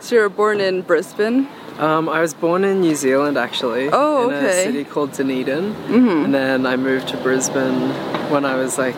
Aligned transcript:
So 0.00 0.14
you 0.14 0.20
were 0.22 0.28
born 0.28 0.60
in 0.60 0.82
Brisbane. 0.82 1.48
um, 1.78 2.08
I 2.08 2.20
was 2.20 2.34
born 2.34 2.64
in 2.64 2.80
New 2.80 2.94
Zealand 2.94 3.36
actually. 3.36 3.88
Oh, 3.92 4.28
In 4.28 4.34
okay. 4.36 4.60
a 4.60 4.64
city 4.64 4.84
called 4.84 5.12
Dunedin. 5.12 5.74
Mm-hmm. 5.74 6.24
And 6.24 6.34
then 6.34 6.66
I 6.66 6.76
moved 6.76 7.08
to 7.08 7.16
Brisbane 7.18 7.90
when 8.30 8.44
I 8.44 8.54
was 8.56 8.78
like 8.78 8.96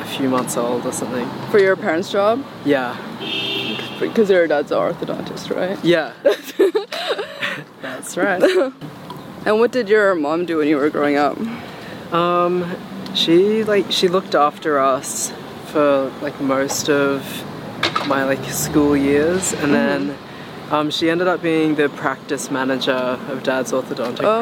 a 0.00 0.04
few 0.16 0.28
months 0.28 0.56
old 0.56 0.86
or 0.86 0.92
something. 0.92 1.28
For 1.50 1.58
your 1.58 1.76
parents' 1.76 2.10
job? 2.10 2.44
Yeah. 2.64 2.96
Because 4.00 4.30
your 4.30 4.46
dad's 4.46 4.70
an 4.70 4.78
orthodontist, 4.78 5.50
right? 5.54 5.78
Yeah. 5.84 6.12
That's 7.82 8.16
right. 8.16 8.42
And 9.44 9.58
what 9.60 9.70
did 9.72 9.88
your 9.88 10.14
mom 10.14 10.46
do 10.46 10.58
when 10.58 10.68
you 10.68 10.76
were 10.76 10.90
growing 10.90 11.16
up? 11.16 11.36
Um, 12.12 12.76
she 13.14 13.64
like 13.64 13.86
she 13.90 14.08
looked 14.08 14.34
after 14.34 14.78
us 14.78 15.32
for 15.66 16.12
like 16.22 16.40
most 16.40 16.88
of 16.88 17.22
my 18.06 18.24
like 18.24 18.44
school 18.46 18.96
years, 18.96 19.52
and 19.54 19.74
then 19.74 20.16
um, 20.70 20.90
she 20.90 21.10
ended 21.10 21.28
up 21.28 21.42
being 21.42 21.74
the 21.74 21.88
practice 21.88 22.50
manager 22.50 22.92
of 22.92 23.42
Dad's 23.42 23.72
orthodontic 23.72 24.20
Oh. 24.24 24.40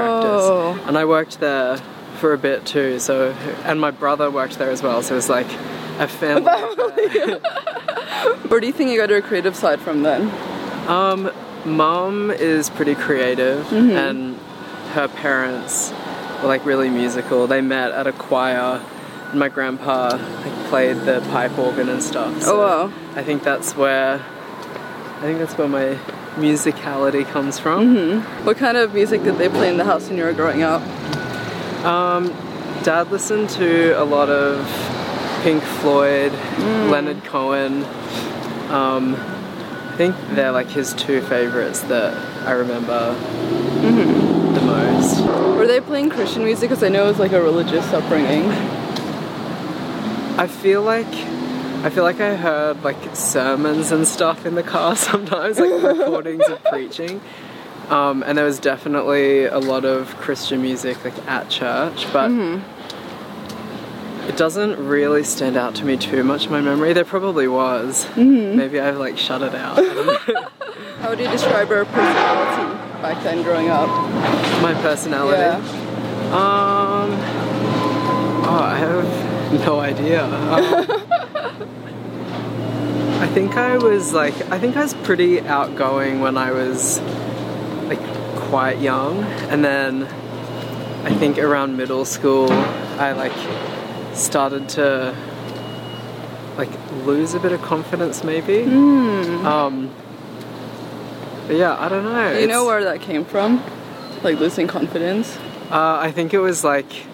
practice, 0.74 0.88
and 0.88 0.98
I 0.98 1.04
worked 1.04 1.40
there 1.40 1.76
for 2.21 2.32
a 2.32 2.38
bit 2.38 2.65
too. 2.66 2.98
So, 2.98 3.30
and 3.65 3.80
my 3.80 3.90
brother 3.90 4.30
worked 4.30 4.59
there 4.59 4.71
as 4.71 4.82
well. 4.82 5.02
So 5.02 5.15
it 5.15 5.16
was 5.16 5.29
like 5.29 5.51
a 5.98 6.09
family. 6.09 6.46
affair. 6.52 7.38
Where 8.48 8.60
do 8.60 8.66
you 8.66 8.73
think 8.73 8.90
you 8.90 8.96
got 8.98 9.10
your 9.10 9.23
creative 9.23 9.54
side 9.57 9.80
from 9.80 10.02
then? 10.02 10.30
Um, 10.88 11.30
mum 11.65 12.30
is 12.30 12.70
pretty 12.70 12.95
creative, 12.95 13.70
and 13.73 14.37
her 14.93 15.09
parents 15.09 15.93
were 16.43 16.48
like 16.48 16.65
really 16.65 16.88
musical. 16.88 17.46
They 17.46 17.60
met 17.60 17.91
at 17.93 18.07
a 18.07 18.13
choir, 18.13 18.80
my 19.35 19.49
grandpa 19.49 20.10
like, 20.45 20.69
played 20.69 20.96
the 20.99 21.21
pipe 21.32 21.57
organ 21.59 21.88
and 21.88 22.02
stuff. 22.02 22.43
So 22.43 22.57
Oh, 22.57 22.60
wow. 22.88 22.93
I 23.15 23.23
think 23.23 23.43
that's 23.43 23.77
where 23.77 24.15
I 25.16 25.21
think 25.21 25.38
that's 25.38 25.57
where 25.57 25.69
my 25.69 25.99
musicality 26.37 27.24
comes 27.27 27.59
from. 27.59 28.23
What 28.45 28.57
kind 28.59 28.77
of 28.77 28.93
music 28.95 29.23
did 29.23 29.37
they 29.38 29.49
play 29.49 29.69
in 29.71 29.79
the 29.79 29.85
house 29.85 30.09
when 30.09 30.19
you 30.19 30.24
were 30.24 30.32
growing 30.35 30.63
up? 30.63 30.82
Um, 31.85 32.29
Dad 32.82 33.10
listened 33.10 33.49
to 33.51 33.93
a 34.01 34.04
lot 34.04 34.29
of 34.29 34.65
Pink 35.43 35.63
Floyd, 35.63 36.32
Leonard 36.91 37.24
Cohen. 37.24 37.85
Um, 38.71 39.15
I 39.16 39.95
think 39.97 40.15
they're 40.32 40.52
like 40.52 40.66
his 40.69 40.93
two 40.93 41.23
favorites 41.23 41.80
that 41.82 42.13
I 42.47 42.52
remember 42.52 43.15
the 44.52 44.60
most. 44.60 45.21
Were 45.57 45.66
they 45.66 45.80
playing 45.80 46.10
Christian 46.10 46.45
music? 46.45 46.69
Because 46.69 46.82
I 46.82 46.88
know 46.91 47.04
it 47.04 47.09
was 47.09 47.19
like 47.19 47.32
a 47.32 47.43
religious 47.43 47.87
upbringing. 47.95 48.51
I 50.38 50.46
feel 50.46 50.82
like 50.82 51.06
I 51.84 51.90
feel 51.90 52.04
like 52.04 52.20
I 52.20 52.34
heard 52.37 52.82
like 52.82 53.15
sermons 53.15 53.92
and 53.92 54.06
stuff 54.06 54.45
in 54.45 54.54
the 54.54 54.62
car 54.62 54.96
sometimes, 55.10 55.59
like 55.59 55.82
recordings 55.98 56.46
of 56.48 56.62
preaching. 56.65 57.20
Um, 57.88 58.24
and 58.24 58.37
there 58.37 58.45
was 58.45 58.59
definitely 58.59 59.45
a 59.45 59.59
lot 59.59 59.84
of 59.84 60.16
Christian 60.16 60.60
music 60.60 61.04
like 61.04 61.16
at 61.29 61.48
church, 61.48 62.12
but 62.12 62.30
it 64.28 64.37
doesn't 64.37 64.84
really 64.84 65.22
stand 65.22 65.56
out 65.56 65.76
to 65.76 65.84
me 65.84 65.97
too 65.97 66.24
much 66.24 66.47
in 66.47 66.50
my 66.50 66.60
memory. 66.60 66.92
There 66.92 67.04
probably 67.04 67.47
was. 67.47 68.08
Maybe 68.16 68.80
I've 68.80 68.98
like 68.98 69.16
shut 69.16 69.42
it 69.42 69.54
out. 69.54 69.76
How 70.98 71.10
would 71.10 71.20
you 71.20 71.28
describe 71.28 71.68
your 71.70 71.84
personality 71.84 72.74
back 73.00 73.22
then 73.22 73.42
growing 73.44 73.68
up? 73.68 73.88
my 74.62 74.74
personality. 74.82 75.38
Yeah. 75.38 75.56
Um. 76.32 77.12
Oh, 78.48 78.60
I 78.62 78.76
have 78.78 79.25
no 79.52 79.80
idea. 79.80 80.24
Um, 83.16 83.22
I 83.22 83.26
think 83.28 83.56
I 83.56 83.78
was 83.78 84.12
like, 84.12 84.34
I 84.50 84.58
think 84.58 84.76
I 84.76 84.82
was 84.82 84.92
pretty 84.94 85.40
outgoing 85.40 86.20
when 86.20 86.36
I 86.36 86.50
was 86.52 87.00
like 87.88 88.02
quite 88.36 88.78
young, 88.78 89.24
and 89.50 89.64
then 89.64 90.02
I 91.04 91.14
think 91.14 91.38
around 91.38 91.76
middle 91.78 92.04
school, 92.04 92.52
I 92.52 93.12
like 93.12 93.32
started 94.14 94.68
to 94.70 95.14
like 96.58 96.70
lose 97.06 97.32
a 97.34 97.40
bit 97.40 97.52
of 97.52 97.62
confidence, 97.62 98.22
maybe. 98.22 98.64
Um. 98.64 99.90
But 101.46 101.56
yeah, 101.56 101.76
I 101.78 101.88
don't 101.88 102.04
know. 102.04 102.34
Do 102.34 102.40
you 102.40 102.48
know 102.48 102.66
where 102.66 102.84
that 102.84 103.00
came 103.00 103.24
from? 103.24 103.62
Like 104.22 104.38
losing 104.38 104.66
confidence? 104.66 105.36
uh, 105.70 105.98
I 106.00 106.12
think 106.12 106.34
it 106.34 106.40
was 106.40 106.64
like 106.64 107.06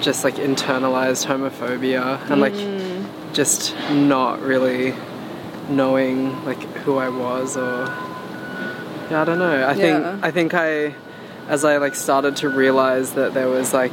just 0.00 0.24
like 0.24 0.34
internalized 0.34 1.26
homophobia 1.26 2.20
and 2.30 2.40
like 2.40 2.54
just 3.32 3.74
not 3.90 4.40
really 4.40 4.94
knowing 5.68 6.44
like 6.44 6.62
who 6.78 6.96
I 6.96 7.08
was 7.08 7.56
or 7.56 7.86
yeah, 9.10 9.22
I 9.22 9.24
don't 9.24 9.38
know. 9.38 9.64
I 9.64 9.72
Yeah. 9.72 9.74
think 9.74 10.24
I 10.24 10.30
think 10.30 10.54
I 10.54 10.94
as 11.48 11.64
I 11.64 11.76
like 11.78 11.94
started 11.94 12.36
to 12.36 12.48
realize 12.48 13.12
that 13.12 13.34
there 13.34 13.48
was 13.48 13.72
like 13.72 13.92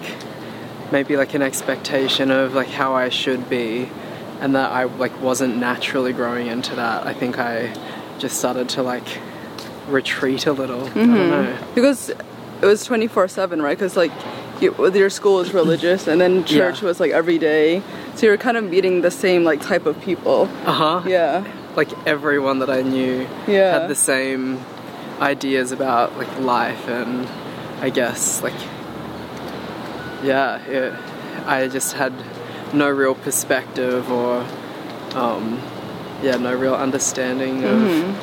maybe 0.91 1.17
like 1.17 1.33
an 1.33 1.41
expectation 1.41 2.31
of 2.31 2.53
like 2.53 2.69
how 2.69 2.93
I 2.93 3.09
should 3.09 3.49
be 3.49 3.89
and 4.41 4.55
that 4.55 4.71
I 4.71 4.85
like 4.85 5.21
wasn't 5.21 5.57
naturally 5.57 6.13
growing 6.13 6.47
into 6.47 6.75
that. 6.75 7.05
I 7.07 7.13
think 7.13 7.39
I 7.39 7.73
just 8.19 8.37
started 8.37 8.69
to 8.69 8.83
like 8.83 9.07
retreat 9.87 10.45
a 10.47 10.53
little. 10.53 10.85
I 10.85 10.93
don't 10.93 11.07
mm-hmm. 11.07 11.29
know. 11.29 11.57
Because 11.75 12.09
it 12.09 12.65
was 12.65 12.85
24 12.85 13.27
7, 13.27 13.61
right? 13.61 13.77
Because 13.77 13.97
like 13.97 14.11
your 14.63 15.09
school 15.09 15.35
was 15.35 15.53
religious 15.53 16.07
and 16.07 16.19
then 16.21 16.43
church 16.45 16.81
Yeah. 16.81 16.87
was 16.87 16.99
like 16.99 17.11
every 17.11 17.37
day. 17.37 17.81
So 18.15 18.25
you're 18.27 18.37
kind 18.37 18.57
of 18.57 18.63
meeting 18.63 19.01
the 19.01 19.11
same 19.11 19.43
like 19.43 19.61
type 19.61 19.85
of 19.85 19.99
people. 20.01 20.47
Uh-huh. 20.65 21.01
Yeah. 21.07 21.43
like 21.75 21.89
everyone 22.07 22.59
that 22.59 22.69
I 22.69 22.81
knew 22.83 23.27
Yeah. 23.47 23.79
had 23.79 23.89
the 23.89 23.95
same 23.95 24.59
ideas 25.19 25.71
about 25.71 26.15
like 26.17 26.39
life 26.39 26.87
and 26.87 27.27
I 27.81 27.89
guess 27.89 28.41
like 28.43 28.53
yeah, 30.23 30.57
it, 30.65 30.93
I 31.45 31.67
just 31.67 31.93
had 31.93 32.13
no 32.73 32.89
real 32.89 33.15
perspective 33.15 34.09
or 34.11 34.45
um, 35.15 35.59
yeah, 36.21 36.37
no 36.37 36.53
real 36.55 36.75
understanding 36.75 37.63
of 37.65 38.15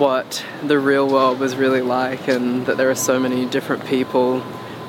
what 0.00 0.44
the 0.66 0.78
real 0.78 1.08
world 1.08 1.38
was 1.38 1.54
really 1.56 1.82
like 1.82 2.26
and 2.28 2.66
that 2.66 2.76
there 2.76 2.90
are 2.90 2.94
so 2.96 3.20
many 3.20 3.46
different 3.46 3.84
people, 3.86 4.42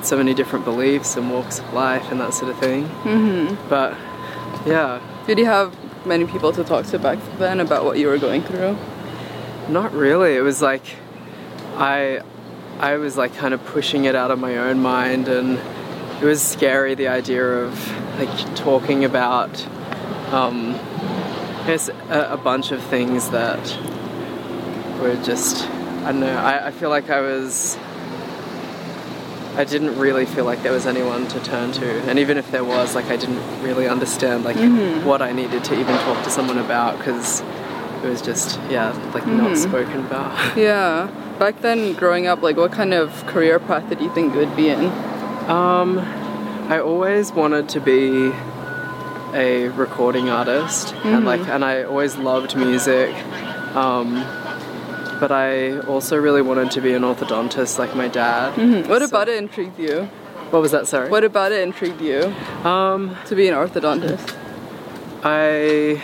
so 0.04 0.16
many 0.16 0.34
different 0.34 0.64
beliefs 0.64 1.16
and 1.16 1.30
walks 1.30 1.58
of 1.58 1.72
life 1.72 2.10
and 2.10 2.20
that 2.20 2.34
sort 2.34 2.50
of 2.50 2.58
thing. 2.58 2.84
Mm-hmm. 2.84 3.68
But 3.68 3.96
yeah, 4.66 5.00
Did 5.26 5.38
you 5.38 5.46
have 5.46 5.74
many 6.06 6.26
people 6.26 6.52
to 6.52 6.62
talk 6.64 6.86
to 6.86 6.98
back 6.98 7.18
then 7.38 7.60
about 7.60 7.84
what 7.84 7.98
you 7.98 8.08
were 8.08 8.18
going 8.18 8.42
through? 8.42 8.76
Not 9.68 9.92
really. 9.92 10.36
It 10.36 10.42
was 10.42 10.60
like 10.60 10.84
I 11.76 12.20
I 12.78 12.96
was 12.96 13.16
like 13.16 13.34
kind 13.34 13.54
of 13.54 13.64
pushing 13.64 14.04
it 14.04 14.14
out 14.14 14.30
of 14.30 14.38
my 14.38 14.56
own 14.58 14.80
mind 14.80 15.28
and 15.28 15.58
it 16.20 16.24
was 16.24 16.42
scary 16.42 16.94
the 16.94 17.08
idea 17.08 17.44
of 17.44 18.18
like 18.18 18.56
talking 18.56 19.04
about 19.04 19.66
um 20.32 20.72
guess 21.66 21.88
a, 21.88 22.28
a 22.32 22.36
bunch 22.36 22.72
of 22.72 22.82
things 22.84 23.30
that 23.30 23.62
were 25.00 25.16
just 25.24 25.66
I 26.04 26.12
don't 26.12 26.20
know, 26.20 26.36
I, 26.36 26.66
I 26.66 26.70
feel 26.70 26.90
like 26.90 27.08
I 27.08 27.20
was 27.20 27.78
I 29.56 29.64
didn't 29.64 29.98
really 29.98 30.26
feel 30.26 30.44
like 30.44 30.62
there 30.62 30.72
was 30.72 30.86
anyone 30.86 31.28
to 31.28 31.40
turn 31.40 31.72
to. 31.72 31.86
And 32.08 32.18
even 32.18 32.38
if 32.38 32.50
there 32.50 32.64
was, 32.64 32.94
like 32.94 33.06
I 33.06 33.16
didn't 33.16 33.62
really 33.62 33.86
understand 33.88 34.44
like 34.44 34.56
what 35.04 35.22
I 35.22 35.32
needed 35.32 35.62
to 35.64 35.74
even 35.74 35.96
talk 35.98 36.24
to 36.24 36.30
someone 36.30 36.58
about 36.58 36.98
because 36.98 37.40
it 38.02 38.08
was 38.08 38.20
just 38.20 38.58
yeah, 38.68 38.90
like 39.14 39.26
not 39.26 39.56
spoken 39.56 40.00
about. 40.06 40.56
Yeah. 40.56 41.08
Back 41.38 41.60
then, 41.62 41.94
growing 41.94 42.26
up, 42.26 42.42
like 42.42 42.56
what 42.56 42.72
kind 42.72 42.94
of 42.94 43.26
career 43.26 43.58
path 43.58 43.88
did 43.88 44.00
you 44.00 44.12
think 44.14 44.34
you 44.34 44.40
would 44.40 44.54
be 44.56 44.68
in? 44.68 44.86
Um, 45.48 45.98
I 46.68 46.78
always 46.78 47.32
wanted 47.32 47.68
to 47.70 47.80
be 47.80 48.32
a 49.34 49.68
recording 49.70 50.30
artist, 50.30 50.94
and 51.04 51.24
like, 51.24 51.40
and 51.48 51.64
I 51.64 51.82
always 51.82 52.16
loved 52.16 52.56
music. 52.56 53.12
Um, 53.74 54.24
but 55.24 55.32
I 55.32 55.78
also 55.92 56.18
really 56.18 56.42
wanted 56.42 56.70
to 56.72 56.82
be 56.82 56.92
an 56.92 57.00
orthodontist, 57.00 57.78
like 57.78 57.96
my 57.96 58.08
dad. 58.08 58.52
Mm-hmm. 58.56 58.90
What 58.90 59.00
So- 59.00 59.06
about 59.08 59.26
it 59.30 59.38
intrigued 59.38 59.78
you? 59.78 60.02
What 60.50 60.60
was 60.60 60.72
that? 60.72 60.86
Sorry. 60.86 61.08
What 61.08 61.24
about 61.24 61.50
it 61.50 61.62
intrigued 61.62 62.02
you 62.02 62.20
Um, 62.62 63.16
to 63.24 63.34
be 63.34 63.48
an 63.48 63.54
orthodontist? 63.54 64.34
I 65.24 66.02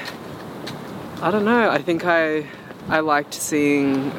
I 1.21 1.31
don't 1.31 1.45
know. 1.45 1.69
I 1.69 1.83
think 1.83 2.07
I 2.07 2.47
I 2.89 3.01
liked 3.01 3.35
seeing 3.35 4.11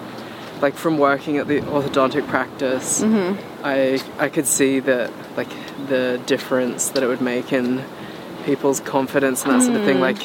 like 0.62 0.76
from 0.76 1.00
working 1.00 1.38
at 1.40 1.48
the 1.48 1.62
orthodontic 1.62 2.28
practice, 2.28 3.02
mm-hmm. 3.02 3.32
I 3.64 4.00
I 4.20 4.30
could 4.30 4.46
see 4.46 4.80
that 4.82 5.10
like 5.36 5.50
the 5.88 6.22
difference 6.28 6.90
that 6.90 7.02
it 7.02 7.08
would 7.08 7.22
make 7.34 7.52
in 7.52 7.82
people's 8.46 8.80
confidence 8.80 9.44
and 9.44 9.50
that 9.56 9.64
sort 9.64 9.78
of 9.80 9.84
thing, 9.84 9.98
mm. 9.98 10.10
like 10.10 10.22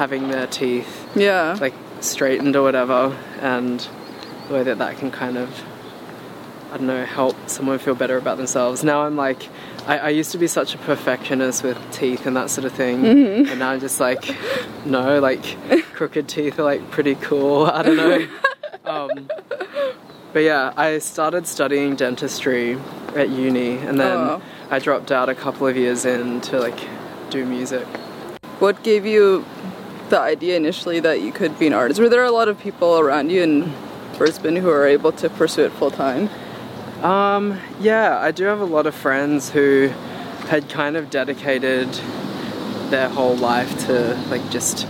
having 0.00 0.28
their 0.30 0.46
teeth 0.46 0.92
Yeah. 1.14 1.58
like 1.60 1.74
straightened 2.00 2.56
or 2.56 2.62
whatever, 2.62 3.14
and 3.42 3.86
the 4.48 4.54
way 4.54 4.62
that 4.64 4.78
that 4.78 4.96
can 4.98 5.10
kind 5.10 5.36
of 5.36 5.48
I 6.72 6.76
don't 6.76 6.86
know 6.86 7.04
help 7.04 7.34
someone 7.48 7.78
feel 7.78 7.94
better 7.94 8.18
about 8.18 8.36
themselves. 8.36 8.82
Now 8.84 9.02
I'm 9.04 9.16
like. 9.16 9.48
I, 9.86 9.98
I 9.98 10.08
used 10.10 10.32
to 10.32 10.38
be 10.38 10.46
such 10.48 10.74
a 10.74 10.78
perfectionist 10.78 11.62
with 11.64 11.78
teeth 11.92 12.26
and 12.26 12.36
that 12.36 12.50
sort 12.50 12.66
of 12.66 12.72
thing, 12.72 13.06
and 13.06 13.58
now 13.58 13.70
I'm 13.70 13.80
just 13.80 13.98
like, 14.00 14.36
no, 14.84 15.18
like 15.18 15.56
crooked 15.94 16.28
teeth 16.28 16.58
are 16.58 16.62
like 16.64 16.90
pretty 16.90 17.14
cool. 17.14 17.64
I 17.72 17.82
don't 17.82 17.96
know. 17.96 18.28
um, 18.84 19.30
but 20.34 20.40
yeah, 20.40 20.74
I 20.76 20.98
started 20.98 21.46
studying 21.46 21.96
dentistry 21.96 22.76
at 23.16 23.30
uni, 23.30 23.78
and 23.78 23.98
then 23.98 24.14
Oh. 24.14 24.42
I 24.70 24.78
dropped 24.78 25.10
out 25.10 25.30
a 25.30 25.34
couple 25.34 25.66
of 25.66 25.74
years 25.74 26.04
in 26.04 26.42
to 26.42 26.60
like 26.60 26.78
do 27.30 27.46
music. 27.46 27.86
What 28.58 28.82
gave 28.82 29.06
you 29.06 29.46
the 30.10 30.20
idea 30.20 30.56
initially 30.58 31.00
that 31.00 31.22
you 31.22 31.32
could 31.32 31.58
be 31.58 31.66
an 31.66 31.72
artist? 31.72 31.98
Were 31.98 32.10
there 32.10 32.24
a 32.24 32.30
lot 32.30 32.48
of 32.48 32.58
people 32.60 32.98
around 32.98 33.30
you 33.30 33.42
in 33.42 33.72
Brisbane 34.18 34.56
who 34.56 34.68
are 34.68 34.86
able 34.86 35.12
to 35.12 35.30
pursue 35.30 35.64
it 35.64 35.72
full 35.72 35.90
time? 35.92 36.28
Um, 37.02 37.60
yeah, 37.80 38.18
I 38.18 38.32
do 38.32 38.44
have 38.44 38.60
a 38.60 38.64
lot 38.64 38.86
of 38.86 38.94
friends 38.94 39.50
who 39.50 39.88
had 40.48 40.68
kind 40.68 40.96
of 40.96 41.08
dedicated 41.08 41.88
their 42.90 43.08
whole 43.08 43.36
life 43.36 43.86
to 43.86 44.14
like 44.28 44.50
just 44.50 44.86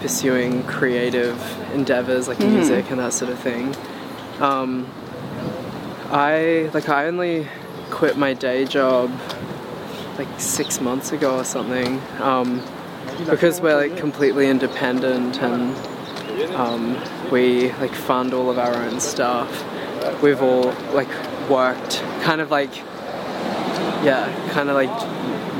pursuing 0.00 0.64
creative 0.64 1.40
endeavors 1.72 2.26
like 2.26 2.40
music 2.40 2.90
and 2.90 2.98
that 2.98 3.12
sort 3.12 3.30
of 3.30 3.38
thing. 3.38 3.74
Um, 4.40 4.90
I 6.10 6.68
like 6.74 6.88
I 6.88 7.06
only 7.06 7.46
quit 7.90 8.16
my 8.18 8.34
day 8.34 8.64
job 8.64 9.10
like 10.18 10.28
six 10.40 10.80
months 10.80 11.12
ago 11.12 11.38
or 11.38 11.44
something 11.44 12.00
um, 12.20 12.62
because 13.28 13.60
we're 13.60 13.76
like 13.76 13.96
completely 13.96 14.48
independent 14.48 15.40
and 15.40 15.76
um, 16.54 16.96
we 17.32 17.72
like 17.74 17.94
fund 17.94 18.32
all 18.34 18.48
of 18.50 18.58
our 18.58 18.74
own 18.76 19.00
stuff. 19.00 19.50
We've 20.22 20.40
all 20.42 20.72
like 20.92 21.08
worked 21.48 22.00
kind 22.22 22.40
of 22.40 22.50
like 22.50 22.76
yeah, 24.04 24.50
kind 24.50 24.68
of 24.68 24.74
like 24.74 24.90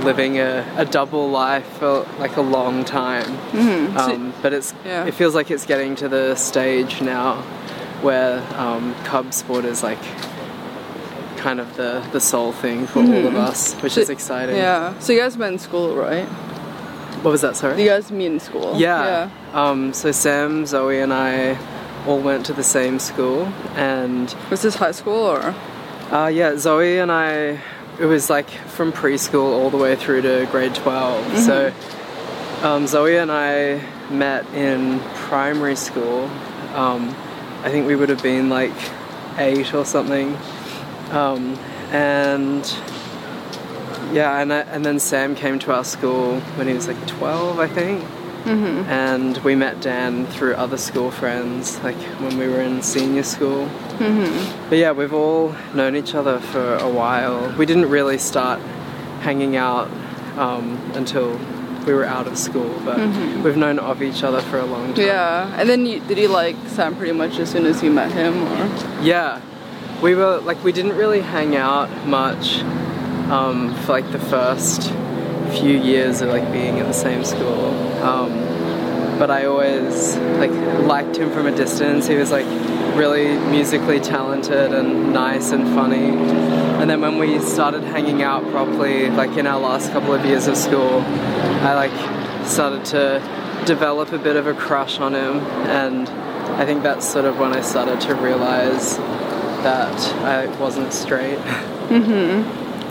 living 0.04 0.38
a, 0.38 0.66
a 0.76 0.84
double 0.84 1.30
life 1.30 1.66
for 1.78 2.06
like 2.18 2.36
a 2.36 2.40
long 2.40 2.84
time. 2.84 3.24
Mm-hmm. 3.52 3.96
Um, 3.96 4.34
but 4.42 4.52
it's 4.52 4.74
Yeah. 4.84 5.06
it 5.06 5.14
feels 5.14 5.34
like 5.34 5.50
it's 5.50 5.64
getting 5.66 5.94
to 5.96 6.08
the 6.08 6.34
stage 6.34 7.00
now 7.00 7.36
where 8.02 8.42
um, 8.58 8.94
Cub 9.04 9.32
Sport 9.32 9.64
is 9.64 9.82
like 9.82 10.02
kind 11.36 11.60
of 11.60 11.76
the, 11.76 12.04
the 12.12 12.20
sole 12.20 12.52
thing 12.52 12.86
for 12.86 12.98
all 13.00 13.26
of 13.26 13.34
us, 13.36 13.74
which 13.74 13.96
is 13.96 14.10
exciting. 14.10 14.56
Mm-hmm. 14.56 14.94
Yeah. 14.94 14.98
So 14.98 15.12
you 15.12 15.20
guys 15.20 15.36
met 15.36 15.52
in 15.52 15.58
school, 15.58 15.94
right? 15.94 16.28
What 17.22 17.30
was 17.30 17.40
that, 17.42 17.56
sorry? 17.56 17.80
You 17.82 17.88
guys 17.88 18.10
meet 18.10 18.26
in 18.26 18.40
school. 18.40 18.74
Yeah. 18.76 19.30
Um, 19.52 19.92
so 19.92 20.10
Sam, 20.12 20.66
Zoe, 20.66 21.00
and 21.00 21.12
I 21.12 21.56
all 22.06 22.18
went 22.20 22.44
to 22.46 22.52
the 22.52 22.64
same 22.64 22.98
school, 22.98 23.44
and 23.76 24.34
Was 24.50 24.62
this 24.62 24.74
high 24.74 24.90
school 24.92 25.14
or? 25.14 25.54
uh, 26.10 26.26
yeah, 26.26 26.56
Zoe 26.56 26.98
and 26.98 27.12
I. 27.12 27.60
It 28.00 28.06
was 28.06 28.28
like 28.28 28.50
from 28.50 28.90
preschool 28.92 29.52
all 29.52 29.70
the 29.70 29.76
way 29.76 29.94
through 29.94 30.22
to 30.22 30.48
grade 30.50 30.74
12. 30.74 31.38
So 31.38 31.72
um, 32.62 32.86
Zoe 32.86 33.16
and 33.18 33.30
I 33.30 33.80
met 34.10 34.46
in 34.54 34.98
primary 35.14 35.76
school. 35.76 36.24
Um, 36.74 37.10
I 37.62 37.70
think 37.70 37.86
we 37.86 37.94
would 37.94 38.08
have 38.08 38.22
been 38.22 38.48
like 38.48 38.72
eight 39.38 39.72
or 39.74 39.84
something. 39.84 40.36
Um, 41.10 41.56
and 41.92 42.64
yeah, 44.12 44.40
and, 44.40 44.52
I, 44.52 44.60
and 44.60 44.84
then 44.84 44.98
Sam 44.98 45.34
came 45.34 45.58
to 45.60 45.72
our 45.72 45.84
school 45.84 46.40
when 46.56 46.68
he 46.68 46.74
was 46.74 46.88
like 46.88 47.06
12, 47.06 47.58
I 47.58 47.66
think. 47.66 48.02
Mm-hmm. 48.44 48.90
And 48.90 49.38
we 49.38 49.54
met 49.54 49.80
Dan 49.80 50.26
through 50.26 50.54
other 50.54 50.76
school 50.76 51.10
friends, 51.10 51.78
like 51.84 51.96
when 52.20 52.36
we 52.38 52.48
were 52.48 52.60
in 52.60 52.82
senior 52.82 53.22
school. 53.22 53.66
Mm-hmm. 53.98 54.68
But 54.68 54.78
yeah, 54.78 54.92
we've 54.92 55.12
all 55.12 55.54
known 55.74 55.94
each 55.94 56.14
other 56.14 56.40
for 56.40 56.76
a 56.76 56.88
while. 56.88 57.54
We 57.56 57.66
didn't 57.66 57.88
really 57.88 58.18
start 58.18 58.60
hanging 59.20 59.56
out 59.56 59.88
um, 60.36 60.76
until 60.94 61.38
we 61.86 61.94
were 61.94 62.04
out 62.04 62.26
of 62.26 62.36
school, 62.36 62.80
but 62.84 62.98
we've 63.42 63.56
known 63.56 63.78
of 63.78 64.02
each 64.02 64.22
other 64.22 64.40
for 64.40 64.58
a 64.58 64.64
long 64.64 64.94
time. 64.94 65.06
Yeah. 65.06 65.54
And 65.58 65.68
then 65.68 65.86
you, 65.86 66.00
did 66.00 66.18
you 66.18 66.28
like 66.28 66.56
Sam 66.66 66.96
pretty 66.96 67.12
much 67.12 67.38
as 67.38 67.50
soon 67.50 67.66
as 67.66 67.82
you 67.82 67.90
met 67.90 68.12
him 68.12 68.42
or? 68.42 69.02
Yeah, 69.02 69.40
we 70.00 70.14
were 70.14 70.38
like 70.38 70.62
we 70.64 70.72
didn't 70.72 70.96
really 70.96 71.20
hang 71.20 71.54
out 71.56 71.88
much 72.06 72.62
um, 73.32 73.74
for 73.82 73.92
like 73.92 74.12
the 74.12 74.18
first 74.18 74.90
few 75.58 75.76
years 75.78 76.20
of 76.20 76.28
like 76.28 76.50
being 76.52 76.76
in 76.78 76.86
the 76.86 76.92
same 76.92 77.24
school. 77.24 77.66
Um, 78.02 78.30
but 79.18 79.30
I 79.30 79.46
always 79.46 80.16
like 80.38 80.50
liked 80.86 81.16
him 81.16 81.30
from 81.30 81.46
a 81.46 81.56
distance. 81.56 82.06
He 82.06 82.16
was 82.16 82.30
like 82.30 82.46
really 82.96 83.38
musically 83.50 84.00
talented 84.00 84.72
and 84.72 85.12
nice 85.12 85.50
and 85.50 85.64
funny. 85.74 86.10
And 86.80 86.90
then 86.90 87.00
when 87.00 87.18
we 87.18 87.38
started 87.40 87.82
hanging 87.84 88.22
out 88.22 88.42
properly, 88.50 89.08
like 89.10 89.36
in 89.38 89.46
our 89.46 89.60
last 89.60 89.92
couple 89.92 90.12
of 90.12 90.24
years 90.26 90.46
of 90.46 90.56
school, 90.56 91.00
I 91.62 91.74
like 91.74 92.46
started 92.46 92.84
to 92.86 93.64
develop 93.64 94.12
a 94.12 94.18
bit 94.18 94.36
of 94.36 94.46
a 94.46 94.54
crush 94.54 94.98
on 94.98 95.14
him 95.14 95.38
and 95.70 96.08
I 96.60 96.66
think 96.66 96.82
that's 96.82 97.08
sort 97.08 97.24
of 97.24 97.38
when 97.38 97.54
I 97.54 97.60
started 97.60 98.00
to 98.02 98.14
realize 98.16 98.98
that 99.62 99.96
I 100.24 100.46
wasn't 100.58 100.92
straight. 100.92 101.38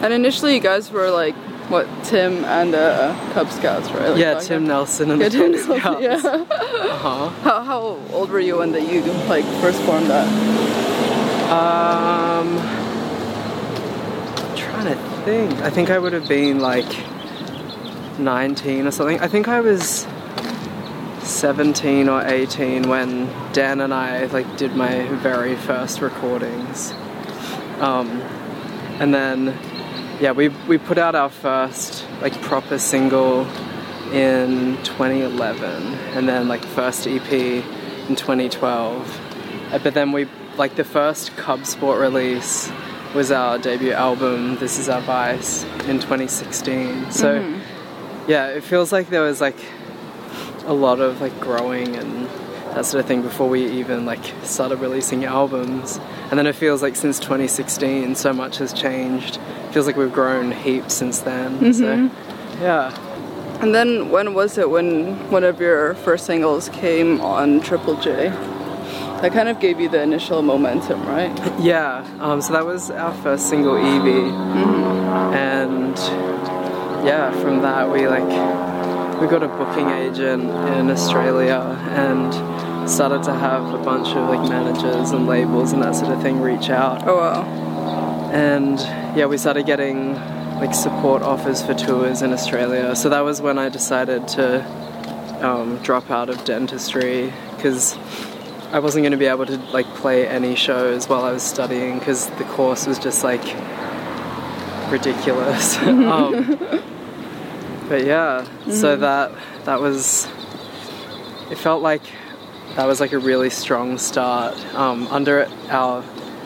And 0.03 0.13
initially 0.13 0.55
you 0.55 0.59
guys 0.59 0.91
were 0.91 1.09
like, 1.11 1.35
what, 1.69 1.87
Tim 2.03 2.43
and 2.45 2.73
uh, 2.75 3.13
Cub 3.33 3.49
Scouts, 3.49 3.89
right? 3.91 4.09
Like 4.09 4.19
yeah, 4.19 4.39
Tim 4.39 4.63
then? 4.63 4.67
Nelson 4.69 5.11
and 5.11 5.21
Yeah, 5.21 5.29
the 5.29 5.37
Tim 5.37 5.53
Cub 5.79 5.79
Scouts. 5.79 6.01
yeah. 6.01 6.19
Uh-huh. 6.91 7.29
How, 7.29 7.63
how 7.63 7.79
old 8.11 8.29
were 8.29 8.39
you 8.39 8.57
when 8.57 8.71
that 8.73 8.91
you 8.91 9.01
like 9.29 9.45
first 9.61 9.79
formed 9.83 10.07
that? 10.07 10.27
Um, 11.51 12.57
I'm 12.57 14.55
trying 14.57 14.85
to 14.85 14.95
think. 15.23 15.53
I 15.61 15.69
think 15.69 15.89
I 15.89 15.99
would 15.99 16.13
have 16.13 16.27
been 16.27 16.59
like 16.59 16.89
19 18.19 18.87
or 18.87 18.91
something. 18.91 19.19
I 19.19 19.27
think 19.27 19.47
I 19.47 19.61
was 19.61 20.07
17 21.23 22.09
or 22.09 22.25
18 22.25 22.89
when 22.89 23.27
Dan 23.53 23.79
and 23.81 23.93
I 23.93 24.25
like 24.27 24.57
did 24.57 24.75
my 24.75 25.07
very 25.17 25.55
first 25.55 26.01
recordings. 26.01 26.91
Um, 27.79 28.09
and 28.99 29.13
then 29.13 29.57
yeah, 30.21 30.31
we 30.31 30.49
we 30.69 30.77
put 30.77 30.99
out 30.99 31.15
our 31.15 31.29
first 31.29 32.05
like 32.21 32.39
proper 32.41 32.77
single 32.77 33.47
in 34.13 34.77
2011 34.83 35.65
and 36.15 36.29
then 36.29 36.47
like 36.47 36.63
first 36.63 37.07
EP 37.07 37.31
in 37.31 38.15
2012. 38.15 39.73
Uh, 39.73 39.79
But 39.79 39.93
then 39.95 40.11
we 40.11 40.27
like 40.57 40.75
the 40.75 40.83
first 40.83 41.35
Cub 41.37 41.65
Sport 41.65 41.99
release 41.99 42.71
was 43.15 43.31
our 43.31 43.57
debut 43.57 43.93
album 43.93 44.57
This 44.57 44.77
Is 44.77 44.87
Our 44.89 45.01
Vice 45.01 45.63
in 45.87 45.99
2016. 45.99 47.11
So 47.11 47.39
yeah, 48.27 48.47
it 48.47 48.63
feels 48.63 48.91
like 48.91 49.09
there 49.09 49.23
was 49.23 49.41
like 49.41 49.57
a 50.65 50.73
lot 50.73 50.99
of 50.99 51.19
like 51.19 51.37
growing 51.39 51.95
and 51.95 52.27
that 52.75 52.85
sort 52.85 53.01
of 53.01 53.07
thing 53.07 53.21
before 53.21 53.49
we 53.49 53.65
even 53.79 54.05
like 54.05 54.23
started 54.43 54.79
releasing 54.79 55.25
albums. 55.25 55.99
And 56.29 56.37
then 56.37 56.45
it 56.45 56.55
feels 56.55 56.81
like 56.81 56.95
since 56.95 57.19
2016 57.19 58.15
so 58.15 58.31
much 58.33 58.57
has 58.57 58.71
changed. 58.71 59.39
Feels 59.71 59.85
like 59.87 59.95
we've 59.97 60.13
grown 60.13 60.51
heaps 60.51 60.93
since 60.93 61.19
then. 61.19 61.73
So 61.73 62.09
yeah. 62.61 62.91
And 63.61 63.75
then 63.75 64.09
when 64.09 64.33
was 64.33 64.57
it 64.57 64.69
when 64.69 65.29
one 65.29 65.43
of 65.43 65.59
your 65.61 65.93
first 65.95 66.25
singles 66.25 66.69
came 66.69 67.21
on 67.21 67.61
Triple 67.61 67.95
J? 67.95 68.29
That 69.21 69.33
kind 69.33 69.49
of 69.49 69.59
gave 69.59 69.79
you 69.79 69.87
the 69.87 70.01
initial 70.01 70.41
momentum, 70.41 71.05
right? 71.05 71.31
Yeah, 71.59 72.03
um, 72.19 72.41
so 72.41 72.53
that 72.53 72.65
was 72.65 72.89
our 72.89 73.13
first 73.21 73.49
single, 73.49 73.77
Evie, 73.77 74.31
and 75.37 75.95
yeah, 77.05 77.31
from 77.39 77.61
that 77.61 77.91
we 77.91 78.07
like 78.07 78.27
we 79.21 79.27
got 79.27 79.43
a 79.43 79.47
booking 79.47 79.89
agent 79.89 80.43
in 80.75 80.89
Australia 80.89 81.77
and 81.91 82.89
started 82.89 83.21
to 83.23 83.33
have 83.33 83.73
a 83.75 83.77
bunch 83.83 84.07
of 84.09 84.27
like 84.27 84.49
managers 84.49 85.11
and 85.11 85.27
labels 85.27 85.71
and 85.71 85.83
that 85.83 85.93
sort 85.95 86.11
of 86.11 86.19
thing 86.23 86.41
reach 86.41 86.71
out, 86.71 87.03
Oh 87.07 87.17
wow. 87.17 87.43
and 88.33 88.79
yeah, 89.15 89.25
we 89.25 89.37
started 89.37 89.65
getting 89.65 90.15
like 90.59 90.73
support 90.73 91.21
offers 91.21 91.61
for 91.61 91.73
tours 91.73 92.21
in 92.21 92.31
Australia. 92.31 92.95
So 92.95 93.09
that 93.09 93.21
was 93.21 93.41
when 93.41 93.57
I 93.57 93.67
decided 93.69 94.27
to 94.29 94.63
um, 95.41 95.77
drop 95.77 96.11
out 96.11 96.29
of 96.29 96.43
dentistry 96.45 97.33
because 97.55 97.97
I 98.71 98.79
wasn't 98.79 99.03
going 99.03 99.11
to 99.11 99.17
be 99.17 99.25
able 99.25 99.45
to 99.47 99.57
like 99.73 99.87
play 99.95 100.27
any 100.27 100.55
shows 100.55 101.09
while 101.09 101.23
I 101.25 101.31
was 101.31 101.43
studying 101.43 101.99
because 101.99 102.29
the 102.31 102.45
course 102.45 102.87
was 102.87 102.99
just 102.99 103.23
like 103.23 103.43
ridiculous. 104.89 105.77
um, 105.79 106.57
but 107.89 108.05
yeah, 108.05 108.47
so 108.69 108.95
that 108.95 109.31
that 109.65 109.81
was 109.81 110.27
it 111.49 111.57
felt 111.57 111.81
like 111.81 112.03
that 112.75 112.85
was 112.85 113.01
like 113.01 113.11
a 113.11 113.19
really 113.19 113.49
strong 113.49 113.97
start 113.97 114.55
um, 114.73 115.07
under 115.07 115.49
our 115.69 116.01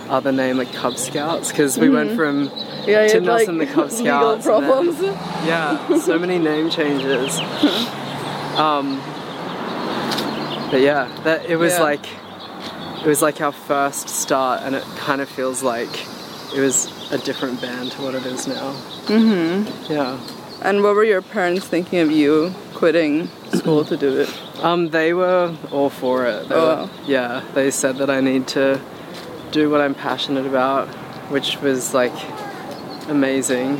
other 0.09 0.31
name, 0.31 0.57
like 0.57 0.71
Cub 0.73 0.97
Scouts, 0.97 1.49
because 1.51 1.77
we 1.77 1.89
went 1.89 2.15
from 2.15 2.51
Yeah, 2.85 3.07
Tim 3.07 3.25
Nelson, 3.25 3.57
like, 3.57 3.67
the 3.69 3.73
Cub 3.73 3.91
legal 3.91 4.41
Scouts. 4.41 4.97
then- 4.99 5.13
yeah, 5.47 5.97
so 5.99 6.17
many 6.19 6.37
name 6.39 6.69
changes. 6.69 7.39
Um, 8.55 9.01
but 10.71 10.79
yeah, 10.79 11.09
that 11.25 11.45
it 11.49 11.57
was 11.57 11.73
Yeah. 11.73 11.83
like 11.83 12.05
it 13.03 13.05
was 13.07 13.21
like 13.21 13.41
our 13.41 13.51
first 13.51 14.07
start, 14.09 14.61
and 14.63 14.75
it 14.75 14.83
kind 14.95 15.19
of 15.21 15.27
feels 15.29 15.61
like 15.61 15.89
it 16.55 16.59
was 16.61 16.87
a 17.11 17.17
different 17.17 17.59
band 17.61 17.91
to 17.91 18.01
what 18.01 18.15
it 18.15 18.25
is 18.25 18.47
now. 18.47 18.71
Mm-hmm. 19.07 19.91
Yeah. 19.91 20.17
And 20.61 20.81
what 20.83 20.95
were 20.95 21.03
your 21.03 21.21
parents 21.21 21.67
thinking 21.67 21.99
of 21.99 22.11
you 22.11 22.53
quitting 22.73 23.27
school 23.53 23.83
to 23.85 23.97
do 23.97 24.21
it? 24.21 24.29
Um, 24.63 24.89
they 24.89 25.13
were 25.13 25.53
all 25.71 25.89
for 25.89 26.25
it. 26.25 26.47
They 26.47 26.55
Oh, 26.55 26.85
were-. 26.85 26.89
Yeah, 27.05 27.41
they 27.53 27.69
said 27.71 27.97
that 27.97 28.09
I 28.09 28.21
need 28.21 28.47
to 28.55 28.79
do 29.55 29.69
what 29.69 29.79
I'm 29.79 29.95
passionate 29.95 30.45
about, 30.45 30.89
which 31.31 31.61
was 31.61 31.93
like 31.93 32.11
amazing. 33.07 33.77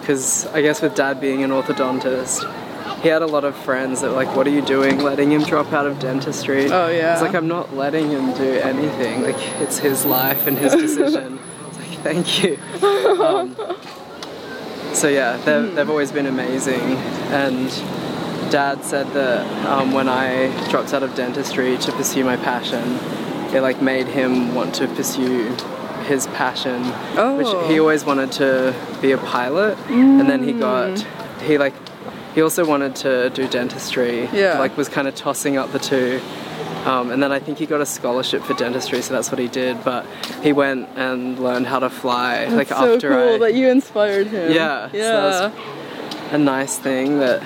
Because 0.00 0.46
I 0.46 0.62
guess 0.62 0.80
with 0.80 0.94
dad 0.94 1.20
being 1.20 1.44
an 1.44 1.50
orthodontist, 1.50 2.40
he 3.02 3.08
had 3.08 3.20
a 3.20 3.26
lot 3.26 3.44
of 3.44 3.54
friends 3.54 4.00
that 4.00 4.08
were 4.10 4.16
like, 4.16 4.34
"What 4.34 4.46
are 4.46 4.50
you 4.58 4.62
doing? 4.62 4.98
Letting 5.00 5.30
him 5.30 5.42
drop 5.42 5.74
out 5.74 5.86
of 5.86 5.98
dentistry?" 5.98 6.70
Oh, 6.72 6.88
yeah. 6.88 7.12
It's 7.12 7.20
like 7.20 7.34
I'm 7.34 7.48
not 7.48 7.76
letting 7.76 8.08
him 8.10 8.32
do 8.32 8.50
anything. 8.72 9.22
Like 9.22 9.36
it's 9.60 9.76
his 9.78 10.06
life 10.06 10.46
and 10.46 10.56
his 10.56 10.72
decision. 10.72 11.38
it's 11.68 11.78
like 11.78 11.98
thank 12.08 12.42
you. 12.42 12.58
Um, 13.22 13.54
so 14.94 15.08
yeah, 15.08 15.36
they've, 15.44 15.68
Hmm. 15.68 15.74
they've 15.74 15.90
always 15.90 16.12
been 16.12 16.26
amazing, 16.26 16.80
and 17.42 17.68
dad 18.50 18.82
said 18.84 19.06
that 19.12 19.44
um, 19.66 19.92
when 19.92 20.08
I 20.08 20.48
dropped 20.70 20.94
out 20.94 21.02
of 21.02 21.14
dentistry 21.14 21.76
to 21.78 21.92
pursue 21.92 22.24
my 22.24 22.36
passion, 22.36 22.98
it 23.54 23.60
like 23.60 23.82
made 23.82 24.06
him 24.06 24.54
want 24.54 24.74
to 24.76 24.88
pursue 24.88 25.54
his 26.06 26.26
passion, 26.28 26.82
Oh. 27.16 27.36
which 27.36 27.70
he 27.70 27.78
always 27.78 28.04
wanted 28.04 28.32
to 28.32 28.74
be 29.00 29.12
a 29.12 29.18
pilot, 29.18 29.78
and 29.88 30.28
then 30.28 30.42
he 30.42 30.52
got 30.52 30.98
he 31.46 31.58
like 31.58 31.74
he 32.34 32.40
also 32.42 32.64
wanted 32.64 32.96
to 32.96 33.30
do 33.30 33.46
dentistry. 33.46 34.28
Yeah. 34.32 34.58
like 34.58 34.76
was 34.76 34.88
kind 34.88 35.06
of 35.08 35.14
tossing 35.14 35.56
up 35.56 35.72
the 35.72 35.78
two. 35.78 36.20
Um, 36.86 37.12
and 37.12 37.22
then 37.22 37.30
I 37.30 37.38
think 37.38 37.58
he 37.58 37.66
got 37.66 37.80
a 37.80 37.86
scholarship 37.86 38.42
for 38.42 38.54
dentistry, 38.54 39.02
so 39.02 39.14
that's 39.14 39.30
what 39.30 39.38
he 39.38 39.46
did. 39.46 39.84
But 39.84 40.04
he 40.42 40.52
went 40.52 40.88
and 40.96 41.38
learned 41.38 41.68
how 41.68 41.78
to 41.78 41.88
fly, 41.88 42.46
like 42.46 42.68
That's 42.68 42.80
so 42.80 42.94
after 42.94 43.08
cool 43.10 43.34
I 43.34 43.38
that 43.38 43.54
you 43.54 43.68
inspired 43.68 44.26
him. 44.26 44.50
yeah, 44.50 44.90
so 44.90 44.96
Yeah. 44.96 45.12
that 45.12 45.52
was 45.52 46.32
a 46.32 46.38
nice 46.38 46.78
thing 46.78 47.20
that 47.20 47.40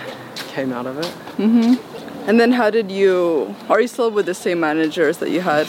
came 0.54 0.72
out 0.72 0.86
of 0.86 0.98
it. 0.98 1.12
Mhm. 1.36 1.78
and 2.26 2.40
then 2.40 2.52
how 2.52 2.70
did 2.70 2.90
you? 2.90 3.54
Are 3.68 3.80
you 3.80 3.88
still 3.88 4.10
with 4.10 4.25
the 4.26 4.34
same 4.34 4.58
managers 4.58 5.18
that 5.18 5.28
you 5.30 5.42
had? 5.42 5.66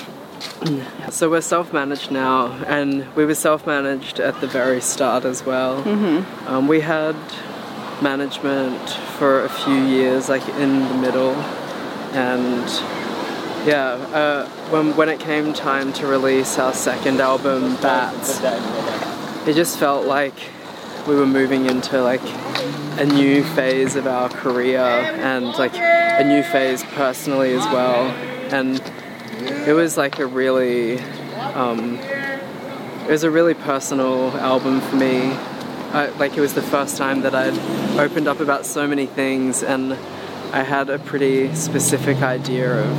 So 1.09 1.29
we're 1.29 1.41
self-managed 1.41 2.11
now, 2.11 2.51
and 2.65 3.05
we 3.15 3.25
were 3.25 3.35
self-managed 3.35 4.19
at 4.19 4.39
the 4.41 4.47
very 4.47 4.81
start 4.81 5.25
as 5.25 5.45
well. 5.45 5.83
Mm-hmm. 5.83 6.47
Um, 6.47 6.67
we 6.67 6.81
had 6.81 7.15
management 8.01 8.89
for 9.17 9.43
a 9.43 9.49
few 9.49 9.73
years, 9.73 10.29
like 10.29 10.47
in 10.49 10.79
the 10.87 10.93
middle, 10.95 11.33
and 12.13 12.67
yeah, 13.65 13.93
uh, 14.13 14.47
when 14.69 14.95
when 14.95 15.09
it 15.09 15.19
came 15.19 15.53
time 15.53 15.91
to 15.93 16.07
release 16.07 16.59
our 16.59 16.73
second 16.73 17.19
album, 17.19 17.75
Bats, 17.77 18.39
it 19.47 19.55
just 19.55 19.79
felt 19.79 20.05
like 20.05 20.35
we 21.07 21.15
were 21.15 21.25
moving 21.25 21.65
into 21.65 22.01
like 22.01 22.21
a 22.99 23.05
new 23.05 23.43
phase 23.43 23.95
of 23.95 24.05
our 24.05 24.29
career 24.29 24.79
and 24.79 25.45
like 25.57 25.75
a 25.75 26.23
new 26.23 26.43
phase 26.43 26.83
personally 26.83 27.53
as 27.53 27.65
well, 27.65 28.11
and 28.51 28.81
it 29.47 29.73
was 29.73 29.97
like 29.97 30.19
a 30.19 30.25
really 30.25 30.99
um, 31.53 31.95
it 31.95 33.11
was 33.11 33.23
a 33.23 33.31
really 33.31 33.53
personal 33.53 34.31
album 34.37 34.81
for 34.81 34.95
me. 34.95 35.31
I, 35.93 36.09
like 36.17 36.35
it 36.35 36.41
was 36.41 36.53
the 36.53 36.61
first 36.61 36.97
time 36.97 37.21
that 37.21 37.33
i'd 37.33 37.57
opened 37.97 38.27
up 38.27 38.41
about 38.41 38.65
so 38.65 38.85
many 38.85 39.05
things 39.05 39.63
and 39.63 39.93
i 40.51 40.61
had 40.61 40.89
a 40.89 40.99
pretty 40.99 41.55
specific 41.55 42.17
idea 42.17 42.83
of 42.83 42.97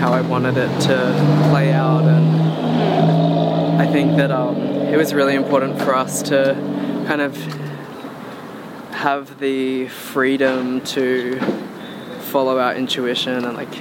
how 0.00 0.12
i 0.12 0.20
wanted 0.20 0.56
it 0.56 0.80
to 0.80 1.48
play 1.50 1.72
out 1.72 2.02
and 2.02 3.80
i 3.80 3.86
think 3.86 4.16
that 4.16 4.32
um, 4.32 4.56
it 4.56 4.96
was 4.96 5.14
really 5.14 5.36
important 5.36 5.78
for 5.78 5.94
us 5.94 6.20
to 6.22 6.54
kind 7.06 7.20
of 7.20 7.36
have 8.90 9.38
the 9.38 9.86
freedom 9.86 10.80
to 10.80 11.38
follow 12.32 12.58
our 12.58 12.74
intuition 12.74 13.44
and 13.44 13.56
like 13.56 13.72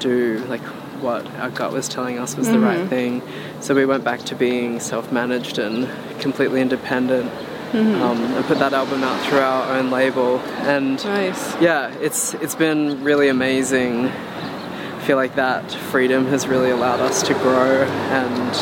do 0.00 0.44
like 0.48 0.62
what 1.00 1.26
our 1.36 1.50
gut 1.50 1.72
was 1.72 1.88
telling 1.88 2.18
us 2.18 2.36
was 2.36 2.48
the 2.48 2.58
right 2.58 2.78
mm-hmm. 2.78 2.88
thing. 2.88 3.22
So 3.60 3.74
we 3.74 3.86
went 3.86 4.04
back 4.04 4.20
to 4.24 4.34
being 4.34 4.80
self-managed 4.80 5.58
and 5.58 5.88
completely 6.20 6.60
independent, 6.60 7.30
mm-hmm. 7.30 8.02
um, 8.02 8.18
and 8.18 8.44
put 8.44 8.58
that 8.58 8.72
album 8.72 9.02
out 9.02 9.20
through 9.26 9.38
our 9.38 9.76
own 9.76 9.90
label. 9.90 10.38
And 10.66 11.02
Nice. 11.04 11.60
yeah, 11.60 11.94
it's 12.00 12.34
it's 12.34 12.54
been 12.54 13.02
really 13.04 13.28
amazing. 13.28 14.06
I 14.08 15.00
feel 15.02 15.16
like 15.16 15.36
that 15.36 15.70
freedom 15.72 16.26
has 16.26 16.46
really 16.46 16.70
allowed 16.70 17.00
us 17.00 17.22
to 17.22 17.34
grow, 17.34 17.84
and 17.84 18.54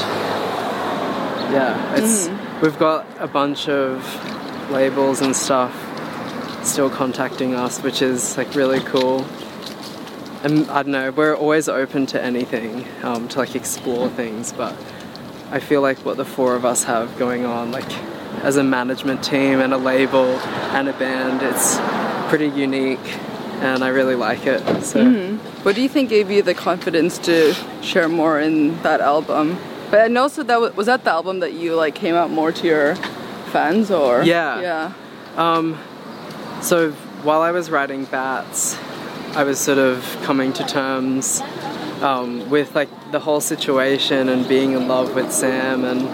yeah, 1.53 1.97
it's 1.97 2.29
mm-hmm. 2.29 2.61
we've 2.61 2.79
got 2.79 3.07
a 3.19 3.27
bunch 3.27 3.69
of 3.69 4.71
labels 4.71 5.21
and 5.21 5.35
stuff 5.35 5.75
still 6.65 6.91
contacting 6.91 7.55
us, 7.55 7.83
which 7.83 8.03
is 8.03 8.37
like 8.37 8.55
really 8.55 8.81
cool 8.81 9.25
and 10.45 10.71
I 10.71 10.83
don't 10.83 10.93
know, 10.93 11.11
we're 11.11 11.37
always 11.37 11.69
open 11.69 12.07
to 12.07 12.23
anything, 12.23 12.87
um, 13.03 13.29
to 13.29 13.39
like 13.41 13.55
explore 13.55 14.09
things, 14.09 14.53
but 14.53 14.75
I 15.51 15.61
feel 15.61 15.81
like 15.83 15.99
what 16.05 16.17
the 16.17 16.25
four 16.25 16.55
of 16.55 16.65
us 16.65 16.85
have 16.85 17.17
going 17.19 17.45
on, 17.45 17.73
like 17.73 17.91
as 18.45 18.57
a 18.57 18.63
management 18.63 19.25
team 19.25 19.61
and 19.61 19.73
a 19.73 19.79
label 19.79 20.27
and 20.77 20.89
a 20.89 20.93
band, 20.93 21.43
it's 21.43 21.79
pretty 22.29 22.49
unique 22.49 23.01
and 23.61 23.83
I 23.83 23.89
really 23.89 24.15
like 24.15 24.47
it. 24.47 24.85
So 24.85 25.05
What 25.65 25.75
do 25.75 25.83
you 25.83 25.89
think 25.89 26.11
gave 26.11 26.31
you 26.31 26.43
the 26.43 26.55
confidence 26.55 27.19
to 27.19 27.55
share 27.83 28.09
more 28.09 28.39
in 28.39 28.81
that 28.83 29.01
album? 29.01 29.59
But 29.91 30.07
and 30.07 30.19
also 30.19 30.43
that 30.45 30.61
was, 30.61 30.77
was 30.77 30.87
that 30.87 31.03
the 31.05 31.11
album 31.11 31.41
that 31.41 31.55
you 31.55 31.75
like 31.75 31.95
came 31.95 32.15
out 32.15 32.31
more 32.31 32.53
to 32.53 32.67
your 32.67 32.95
fans 33.51 33.91
or 33.91 34.23
Yeah. 34.23 34.61
yeah 34.61 34.93
So 36.61 36.93
while 37.23 37.41
I 37.43 37.51
was 37.51 37.71
writing 37.71 38.05
Bats, 38.05 38.77
I 39.39 39.45
was 39.45 39.61
sort 39.61 39.79
of 39.79 40.03
coming 40.25 40.53
to 40.55 40.65
terms 40.65 41.41
um, 42.03 42.51
with 42.51 42.75
like 42.75 42.89
the 43.13 43.21
whole 43.21 43.41
situation 43.41 44.29
and 44.29 44.49
being 44.49 44.73
in 44.73 44.89
love 44.89 45.15
with 45.15 45.31
Sam. 45.31 45.85
And 45.85 46.09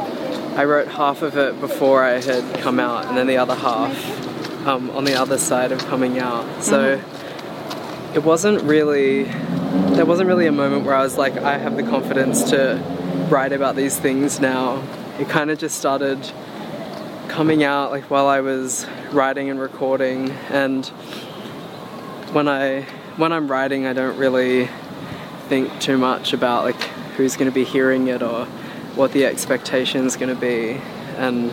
I 0.59 0.67
wrote 0.67 0.89
half 0.89 1.23
of 1.23 1.39
it 1.39 1.59
before 1.59 2.05
I 2.05 2.21
had 2.21 2.61
come 2.61 2.79
out, 2.79 3.07
and 3.07 3.17
then 3.17 3.27
the 3.27 3.39
other 3.39 3.55
half 3.55 4.67
um, 4.67 4.91
on 4.91 5.07
the 5.07 5.15
other 5.15 5.39
side 5.39 5.73
of 5.73 5.79
coming 5.87 6.19
out. 6.19 6.63
So 6.63 7.03
it 8.15 8.23
wasn't 8.23 8.63
really 8.65 9.23
there 9.23 10.05
wasn't 10.05 10.29
really 10.29 10.47
a 10.47 10.53
moment 10.53 10.85
where 10.85 10.95
I 10.95 11.03
was 11.03 11.17
like, 11.17 11.39
I 11.39 11.57
have 11.57 11.77
the 11.77 11.83
confidence 11.83 12.51
to 12.51 12.77
write 13.31 13.55
about 13.55 13.75
these 13.75 13.99
things 13.99 14.39
now. 14.39 14.87
It 15.19 15.31
kind 15.31 15.51
of 15.51 15.59
just 15.59 15.79
started 15.79 16.31
coming 17.29 17.65
out 17.65 17.91
like 17.91 18.11
while 18.11 18.27
I 18.27 18.41
was 18.41 18.87
writing 19.13 19.49
and 19.49 19.59
recording 19.59 20.33
and 20.51 20.85
when 22.35 22.49
I 22.49 22.87
when 23.17 23.33
I'm 23.33 23.51
writing 23.51 23.87
I 23.87 23.93
don't 23.93 24.17
really 24.19 24.69
think 25.49 25.81
too 25.81 25.99
much 25.99 26.33
about 26.33 26.65
like 26.65 26.81
who's 27.17 27.37
going 27.37 27.51
to 27.51 27.55
be 27.55 27.65
hearing 27.65 28.09
it 28.09 28.23
or 28.23 28.47
what 28.97 29.13
the 29.13 29.25
expectation 29.27 30.07
is 30.07 30.17
going 30.17 30.35
to 30.35 30.41
be 30.41 30.81
and 31.17 31.53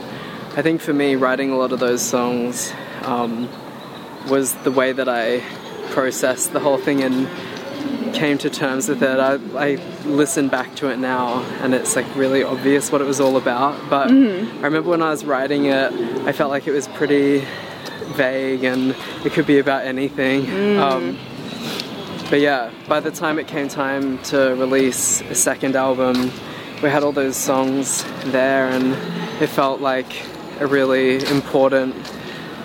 I 0.56 0.62
think 0.62 0.82
for 0.82 0.94
me 0.94 1.16
writing 1.16 1.52
a 1.52 1.58
lot 1.58 1.72
of 1.72 1.80
those 1.80 2.02
songs 2.02 2.74
um, 3.04 3.48
was 4.28 4.54
the 4.64 4.72
way 4.72 4.92
that 4.92 5.08
I 5.08 5.40
processed 5.92 6.52
the 6.52 6.60
whole 6.60 6.78
thing 6.78 7.02
and 7.02 7.28
came 8.14 8.38
to 8.40 8.50
terms 8.50 8.90
with 8.90 9.02
it. 9.02 9.20
I, 9.20 9.36
I 9.56 9.76
listen 10.06 10.50
back 10.50 10.76
to 10.76 10.90
it 10.90 10.98
now 10.98 11.42
and 11.62 11.74
it's 11.74 11.96
like 11.96 12.06
really 12.16 12.44
obvious 12.44 12.92
what 12.92 13.02
it 13.02 13.06
was 13.06 13.20
all 13.22 13.38
about. 13.38 13.90
But 13.90 14.10
I 14.10 14.62
remember 14.62 14.90
when 14.90 15.02
I 15.02 15.10
was 15.10 15.24
writing 15.24 15.66
it, 15.66 15.94
I 16.26 16.34
felt 16.34 16.50
like 16.52 16.68
it 16.68 16.72
was 16.72 16.88
pretty 16.90 17.46
vague 18.14 18.64
and 18.66 18.96
it 19.26 19.32
could 19.32 19.48
be 19.48 19.60
about 19.60 19.86
anything. 19.86 20.78
Um, 20.80 21.18
but 22.32 22.40
yeah, 22.40 22.72
by 22.88 23.02
the 23.02 23.12
time 23.12 23.38
it 23.38 23.46
came 23.46 23.68
time 23.68 24.18
to 24.20 24.56
release 24.56 25.20
a 25.20 25.36
second 25.36 25.76
album, 25.76 26.32
we 26.82 26.90
had 26.90 27.04
all 27.04 27.12
those 27.12 27.36
songs 27.36 28.06
there 28.28 28.70
and 28.70 28.94
it 29.44 29.48
felt 29.48 29.82
like 29.82 30.26
a 30.62 30.66
really 30.66 31.24
important 31.28 31.94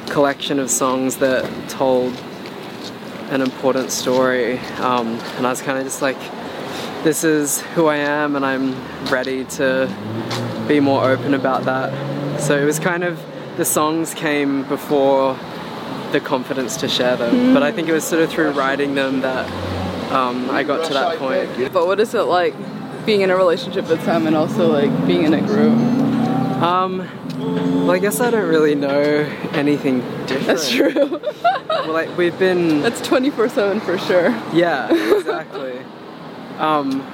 collection 0.09 0.61
of 0.61 0.71
songs 0.71 1.17
that 1.17 1.45
told 1.69 2.15
an 3.31 3.41
important 3.41 3.91
story. 3.91 4.59
Um, 4.79 5.19
and 5.37 5.45
I 5.45 5.51
was 5.51 5.63
kind 5.63 5.79
of 5.79 5.85
just 5.85 6.01
like, 6.01 6.19
this 7.03 7.25
is 7.25 7.61
who 7.75 7.87
I 7.87 7.97
am, 7.97 8.37
and 8.37 8.47
I'm 8.47 8.73
ready 9.07 9.45
to 9.57 9.93
be 10.69 10.79
more 10.79 11.11
open 11.11 11.35
about 11.35 11.65
that. 11.65 12.41
So 12.41 12.57
it 12.57 12.65
was 12.65 12.79
kind 12.79 13.03
of 13.03 13.21
the 13.57 13.65
songs 13.65 14.15
came 14.15 14.63
before 14.69 15.37
the 16.13 16.21
confidence 16.21 16.77
to 16.79 16.89
share 16.89 17.17
them. 17.17 17.55
But 17.55 17.63
I 17.63 17.73
think 17.73 17.89
it 17.89 17.93
was 17.93 18.05
sort 18.05 18.23
of 18.23 18.31
through 18.31 18.51
writing 18.51 18.95
them 18.95 19.21
that 19.21 19.51
um, 20.13 20.51
I 20.51 20.63
got 20.63 20.87
to 20.87 20.95
that 20.95 21.19
point. 21.19 21.73
But 21.73 21.87
what 21.87 22.01
is 22.01 22.15
it 22.15 22.23
like 22.23 22.55
being 23.05 23.23
in 23.23 23.31
a 23.31 23.37
relationship 23.37 23.89
with 23.89 24.03
Sam 24.05 24.27
and 24.27 24.37
also 24.37 24.69
like 24.71 25.07
being 25.07 25.25
in 25.25 25.35
a 25.35 25.41
group? 25.41 25.77
Um, 26.63 27.09
well, 27.39 27.91
I 27.91 27.99
guess 27.99 28.21
I 28.21 28.31
don't 28.31 28.49
really 28.49 28.75
know 28.75 29.01
anything 29.53 30.01
different. 30.27 30.47
That's 30.47 30.71
true. 30.71 31.21
Well, 31.69 31.93
like 31.93 32.17
we've 32.17 32.37
been. 32.39 32.81
That's 32.81 33.01
24 33.07 33.49
7 33.51 33.81
for 33.81 33.99
sure. 33.99 34.31
Yeah, 34.53 34.91
exactly. 35.17 35.79
um, 36.59 37.07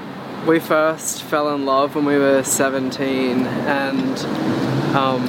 we 0.47 0.61
first 0.61 1.23
fell 1.25 1.55
in 1.55 1.67
love 1.67 1.95
when 1.95 2.05
we 2.05 2.17
were 2.17 2.43
17, 2.43 3.47
and 3.47 4.19
um, 4.97 5.23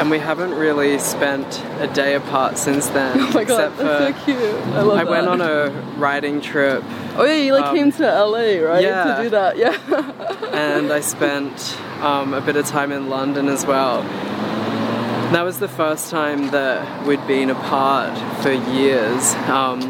and 0.00 0.10
we 0.10 0.18
haven't 0.18 0.54
really 0.54 0.98
spent 0.98 1.62
a 1.78 1.86
day 1.86 2.14
apart 2.14 2.56
since 2.56 2.88
then. 2.88 3.20
Oh 3.20 3.32
my 3.32 3.44
god, 3.44 3.72
except 3.72 3.76
that's 3.76 4.14
for 4.16 4.18
so 4.18 4.24
cute. 4.24 4.54
I 4.74 4.80
love 4.80 4.98
I 4.98 5.04
that. 5.04 5.10
went 5.10 5.28
on 5.28 5.40
a 5.40 5.70
writing 5.98 6.40
trip 6.40 6.82
Oh 7.16 7.24
yeah, 7.24 7.36
you 7.36 7.52
like 7.52 7.64
um, 7.64 7.76
came 7.76 7.92
to 7.92 8.02
LA, 8.02 8.60
right? 8.66 8.82
yeah. 8.82 9.16
To 9.16 9.22
do 9.22 9.30
that, 9.30 9.58
yeah. 9.58 9.76
and 10.52 10.90
I 10.90 11.00
spent 11.00 11.78
um, 12.00 12.32
a 12.32 12.40
bit 12.40 12.56
of 12.56 12.66
time 12.66 12.92
in 12.92 13.10
London 13.10 13.48
as 13.48 13.66
well. 13.66 14.02
That 15.32 15.42
was 15.42 15.58
the 15.58 15.68
first 15.68 16.10
time 16.10 16.50
that 16.50 17.06
we'd 17.06 17.24
been 17.26 17.50
apart 17.50 18.16
for 18.42 18.52
years, 18.52 19.34
um, 19.48 19.82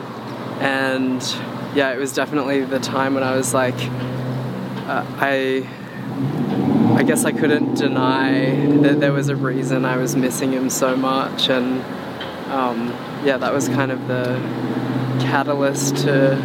and 0.61 1.23
yeah, 1.75 1.93
it 1.93 1.99
was 1.99 2.13
definitely 2.13 2.65
the 2.65 2.81
time 2.81 3.15
when 3.15 3.23
I 3.23 3.37
was 3.37 3.55
like, 3.55 3.79
uh, 3.79 5.05
I 5.19 5.69
guess 7.11 7.25
I 7.25 7.33
couldn't 7.33 7.75
deny 7.75 8.55
that 8.83 9.01
there 9.01 9.13
was 9.13 9.31
a 9.31 9.35
reason 9.35 9.85
I 9.85 9.97
was 9.97 10.15
missing 10.15 10.53
him 10.53 10.71
so 10.71 10.95
much, 10.95 11.49
and 11.49 11.83
um, 12.53 12.91
yeah, 13.25 13.37
that 13.37 13.53
was 13.53 13.69
kind 13.69 13.91
of 13.91 14.07
the 14.07 14.37
catalyst 15.21 15.97
to 16.05 16.37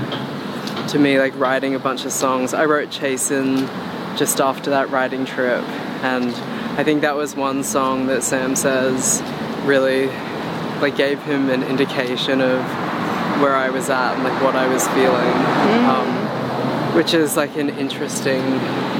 to 0.89 0.97
me 0.97 1.19
like 1.19 1.37
writing 1.37 1.75
a 1.75 1.79
bunch 1.79 2.03
of 2.03 2.11
songs. 2.11 2.55
I 2.55 2.65
wrote 2.65 2.89
Chasin 2.89 3.57
just 4.17 4.41
after 4.41 4.71
that 4.71 4.89
writing 4.89 5.23
trip 5.23 5.63
and 6.03 6.33
I 6.79 6.83
think 6.83 7.01
that 7.01 7.15
was 7.15 7.35
one 7.35 7.63
song 7.63 8.07
that 8.07 8.23
Sam 8.23 8.55
says 8.55 9.21
really 9.65 10.07
like 10.81 10.95
gave 10.95 11.21
him 11.21 11.51
an 11.51 11.61
indication 11.61 12.41
of 12.41 12.61
where 13.39 13.55
I 13.55 13.69
was 13.69 13.91
at 13.91 14.15
and 14.15 14.23
like 14.23 14.41
what 14.41 14.55
I 14.55 14.67
was 14.67 14.87
feeling. 14.87 15.85
Um, 15.85 16.25
which 16.95 17.13
is 17.13 17.35
like 17.35 17.57
an 17.57 17.69
interesting 17.69 18.41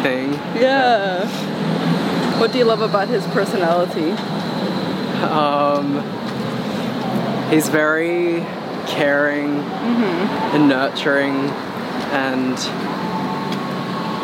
thing. 0.04 0.34
yeah. 0.54 1.55
What 2.40 2.52
do 2.52 2.58
you 2.58 2.66
love 2.66 2.82
about 2.82 3.08
his 3.08 3.26
personality? 3.28 4.12
Um, 5.24 6.02
he's 7.50 7.70
very 7.70 8.42
caring 8.88 9.60
and 10.54 10.68
nurturing 10.68 11.50
and 12.12 12.58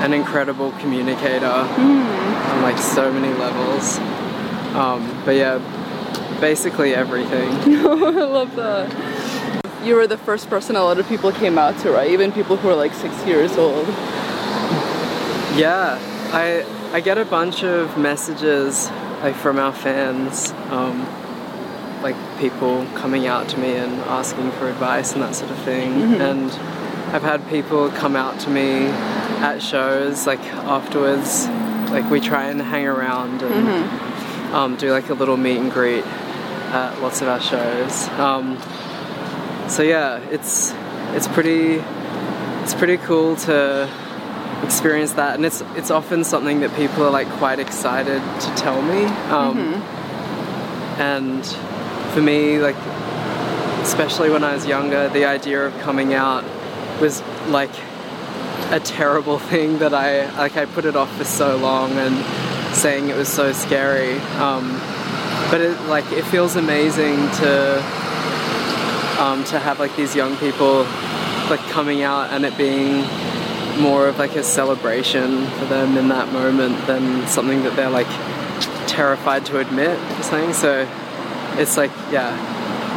an 0.04 0.12
incredible 0.14 0.72
communicator 0.74 1.46
on 1.48 2.62
like 2.62 2.78
so 2.78 3.14
many 3.14 3.34
levels. 3.38 3.98
Um, 4.76 5.22
but 5.24 5.36
yeah, 5.36 5.60
basically 6.42 6.94
everything. 6.94 7.50
I 7.86 8.24
love 8.26 8.56
that. 8.58 9.64
You 9.86 9.96
were 9.96 10.06
the 10.06 10.18
first 10.18 10.50
person 10.50 10.76
a 10.76 10.84
lot 10.84 11.00
of 11.00 11.08
people 11.08 11.32
came 11.32 11.58
out 11.58 11.78
to, 11.80 11.92
right? 11.92 12.12
Even 12.12 12.34
people 12.34 12.58
who 12.58 12.70
are 12.70 12.76
like 12.76 12.94
six 12.94 13.26
years 13.26 13.56
old. 13.58 13.88
Yeah, 15.56 15.98
I 16.34 16.66
I 16.94 17.00
get 17.00 17.18
a 17.18 17.26
bunch 17.26 17.64
of 17.64 17.98
messages 17.98 18.90
like 19.22 19.36
from 19.36 19.58
our 19.60 19.72
fans, 19.72 20.52
um, 20.70 21.06
like 22.02 22.16
people 22.40 22.86
coming 22.96 23.28
out 23.28 23.48
to 23.50 23.58
me 23.60 23.76
and 23.76 23.94
asking 24.02 24.52
for 24.52 24.68
advice 24.68 25.14
and 25.14 25.22
that 25.22 25.36
sort 25.36 25.52
of 25.52 25.58
thing. 25.60 25.92
And 26.22 26.52
I've 27.14 27.24
had 27.24 27.48
people 27.50 27.90
come 27.92 28.16
out 28.16 28.40
to 28.42 28.50
me 28.50 28.88
at 29.42 29.62
shows 29.62 30.28
like 30.28 30.42
afterwards. 30.42 31.48
Like 31.92 32.10
we 32.10 32.20
try 32.20 32.46
and 32.46 32.62
hang 32.62 32.86
around 32.88 33.42
and 33.42 34.54
um, 34.54 34.76
do 34.78 34.92
like 34.92 35.10
a 35.10 35.14
little 35.14 35.38
meet 35.38 35.58
and 35.58 35.72
greet 35.72 36.06
at 36.06 37.02
lots 37.02 37.22
of 37.22 37.28
our 37.28 37.42
shows. 37.42 38.08
Um, 38.20 38.58
so 39.70 39.84
yeah, 39.84 40.18
it's 40.30 40.74
it's 41.14 41.28
pretty 41.28 41.82
it's 42.64 42.74
pretty 42.74 42.98
cool 42.98 43.36
to 43.38 43.90
experience 44.64 45.14
that, 45.14 45.36
and 45.36 45.46
it's 45.46 45.62
it's 45.76 45.92
often 45.92 46.24
something 46.24 46.60
that 46.62 46.76
people 46.76 47.04
are 47.04 47.12
like 47.12 47.30
quite 47.40 47.60
excited 47.60 48.22
to 48.42 48.54
tell 48.56 48.82
me. 48.82 49.06
Um, 49.30 49.58
And 51.00 51.46
for 52.14 52.22
me, 52.22 52.60
like 52.60 52.76
especially 53.84 54.30
when 54.30 54.44
I 54.44 54.54
was 54.54 54.66
younger, 54.66 55.10
the 55.10 55.26
idea 55.26 55.66
of 55.66 55.74
coming 55.80 56.14
out 56.14 56.44
was 57.02 57.22
like 57.48 57.72
a 58.72 58.80
terrible 58.80 59.40
thing 59.52 59.80
that 59.80 59.94
I 59.94 60.30
like. 60.38 60.58
I 60.58 60.66
put 60.66 60.86
it 60.86 60.96
off 60.96 61.16
for 61.18 61.24
so 61.24 61.58
long 61.58 61.92
and 61.94 62.16
saying 62.76 63.10
it 63.10 63.16
was 63.16 63.30
so 63.30 63.52
scary. 63.52 64.20
Um, 64.40 64.80
but 65.50 65.60
it 65.62 65.80
like 65.88 66.06
it 66.12 66.24
feels 66.26 66.56
amazing 66.56 67.18
to 67.42 67.78
um, 69.20 69.44
to 69.46 69.60
have 69.60 69.80
like 69.80 69.96
these 69.96 70.16
young 70.16 70.38
people 70.38 70.84
like 71.50 71.60
coming 71.72 72.02
out 72.04 72.30
and 72.32 72.46
it 72.46 72.58
being 72.58 73.04
more 73.80 74.08
of 74.08 74.20
like 74.20 74.36
a 74.36 74.44
celebration 74.44 75.46
for 75.52 75.66
them 75.66 75.98
in 75.98 76.10
that 76.10 76.32
moment 76.32 76.86
than 76.88 77.28
something 77.28 77.64
that 77.64 77.76
they're 77.76 77.90
like 77.90 78.08
terrified 78.88 79.46
to 79.48 79.60
admit 79.60 79.98
or 80.20 80.24
something. 80.24 80.54
So 80.54 80.88
it's 81.58 81.78
like 81.78 81.92
yeah, 82.12 82.36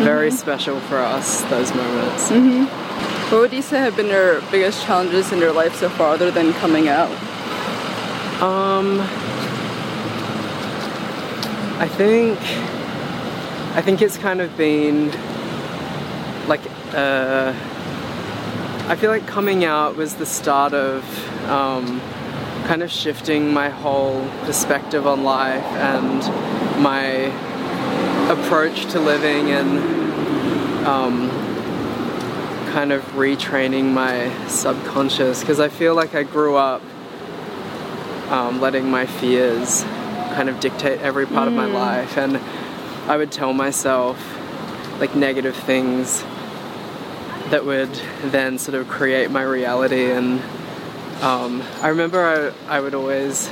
very 0.03 0.31
special 0.31 0.81
for 0.81 0.99
us 0.99 1.43
those 1.43 1.75
moments. 1.75 2.31
What 3.31 3.41
would 3.41 3.53
you 3.53 3.63
say 3.63 3.79
have 3.79 3.97
been 3.97 4.09
your 4.09 4.41
biggest 4.51 4.85
challenges 4.85 5.33
in 5.33 5.39
your 5.39 5.53
life 5.53 5.77
so 5.77 5.89
far, 5.89 6.15
other 6.15 6.31
than 6.31 6.53
coming 6.55 6.89
out? 6.89 7.11
Um, 8.43 9.01
I 11.81 11.89
think 11.89 12.39
I 13.77 13.83
think 13.83 14.03
it's 14.03 14.19
kind 14.19 14.41
of 14.41 14.57
been 14.57 15.11
like 16.47 16.61
uh, 16.93 17.53
I 18.87 18.97
feel 18.97 19.09
like 19.09 19.27
coming 19.27 19.65
out 19.65 19.97
was 19.97 20.17
the 20.17 20.27
start 20.27 20.75
of 20.75 21.03
um, 21.49 22.03
kind 22.67 22.83
of 22.83 22.91
shifting 22.91 23.51
my 23.51 23.71
whole 23.71 24.29
perspective 24.43 25.07
on 25.07 25.25
life 25.25 25.65
and 25.65 26.21
my 26.83 27.33
approach 28.31 28.85
to 28.93 29.01
living 29.01 29.53
and 29.53 30.87
um, 30.87 31.31
kind 32.73 32.93
of 32.93 33.03
retraining 33.13 33.95
my 33.95 34.31
subconscious. 34.49 35.41
Because 35.41 35.61
I 35.61 35.71
feel 35.71 35.95
like 35.95 36.15
I 36.15 36.23
grew 36.23 36.57
up 36.57 36.83
um, 38.29 38.61
letting 38.61 38.91
my 38.91 39.07
fears 39.07 39.83
kind 40.35 40.51
of 40.51 40.61
dictate 40.61 41.01
every 41.01 41.25
part 41.25 41.49
of 41.49 41.55
my 41.55 41.65
life. 41.65 42.19
And 42.19 42.37
I 43.09 43.17
would 43.17 43.33
tell 43.33 43.55
myself 43.55 44.19
like 45.01 45.15
negative 45.15 45.57
things 45.57 46.23
that 47.51 47.65
would 47.65 47.93
then 48.25 48.59
sort 48.59 48.75
of 48.75 48.89
create 48.89 49.31
my 49.31 49.43
reality. 49.43 50.11
And 50.11 50.41
um, 51.23 51.63
I 51.83 51.89
remember 51.89 52.55
I, 52.69 52.77
I 52.77 52.81
would 52.81 52.95
always 52.95 53.51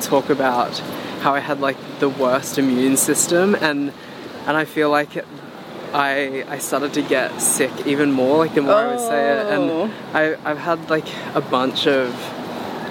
talk 0.00 0.30
about 0.30 0.78
how 1.20 1.34
I 1.34 1.40
had 1.40 1.60
like 1.60 1.76
the 2.00 2.08
worst 2.08 2.58
immune 2.58 2.96
system. 2.96 3.54
And 3.54 3.92
and 4.46 4.56
I 4.56 4.64
feel 4.64 4.90
like 4.90 5.24
I 5.92 6.44
I 6.48 6.58
started 6.58 6.94
to 6.94 7.02
get 7.02 7.40
sick 7.40 7.70
even 7.86 8.12
more 8.12 8.38
like 8.38 8.54
the 8.54 8.62
more 8.62 8.74
I 8.74 8.86
would 8.88 9.00
say 9.00 9.30
it. 9.32 9.46
Oh. 9.46 9.84
and 9.84 9.92
I, 10.16 10.50
I've 10.50 10.58
had 10.58 10.90
like 10.90 11.06
a 11.34 11.40
bunch 11.40 11.86
of 11.86 12.12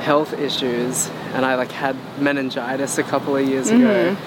health 0.02 0.34
issues. 0.34 1.10
And 1.34 1.46
I 1.46 1.56
like 1.56 1.72
had 1.72 1.96
meningitis 2.20 2.98
a 2.98 3.04
couple 3.04 3.38
of 3.38 3.48
years 3.48 3.70
ago. 3.70 4.18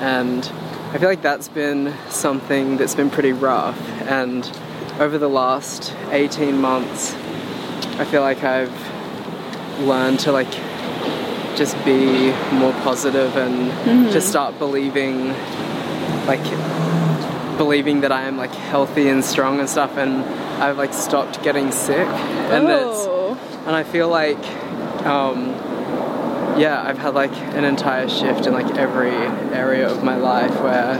And 0.00 0.44
I 0.92 0.98
feel 0.98 1.08
like 1.08 1.22
that's 1.22 1.48
been 1.48 1.92
something 2.08 2.76
that's 2.76 2.94
been 2.94 3.10
pretty 3.10 3.32
rough. 3.32 3.80
And 4.02 4.44
over 5.02 5.18
the 5.18 5.28
last 5.28 5.92
18 6.10 6.60
months 6.60 7.12
I 7.98 8.04
feel 8.04 8.20
like 8.20 8.44
I've 8.44 8.72
learned 9.80 10.20
to 10.20 10.30
like 10.30 10.52
just 11.56 11.74
be 11.84 12.30
more 12.52 12.72
positive 12.84 13.36
and 13.36 14.12
just 14.12 14.28
start 14.28 14.60
believing 14.60 15.30
like 16.28 16.44
believing 17.58 18.02
that 18.02 18.12
I 18.12 18.22
am 18.28 18.36
like 18.36 18.52
healthy 18.52 19.08
and 19.08 19.24
strong 19.24 19.58
and 19.58 19.68
stuff 19.68 19.96
and 19.96 20.22
I've 20.62 20.78
like 20.78 20.94
stopped 20.94 21.42
getting 21.42 21.72
sick 21.72 22.06
and 22.06 22.68
it's 22.68 23.04
oh. 23.08 23.36
and 23.66 23.74
I 23.74 23.82
feel 23.82 24.08
like 24.08 24.38
um, 25.04 25.48
yeah 26.56 26.80
I've 26.80 26.98
had 26.98 27.14
like 27.14 27.34
an 27.56 27.64
entire 27.64 28.08
shift 28.08 28.46
in 28.46 28.52
like 28.52 28.76
every 28.76 29.10
area 29.10 29.90
of 29.90 30.04
my 30.04 30.14
life 30.14 30.54
where 30.60 30.94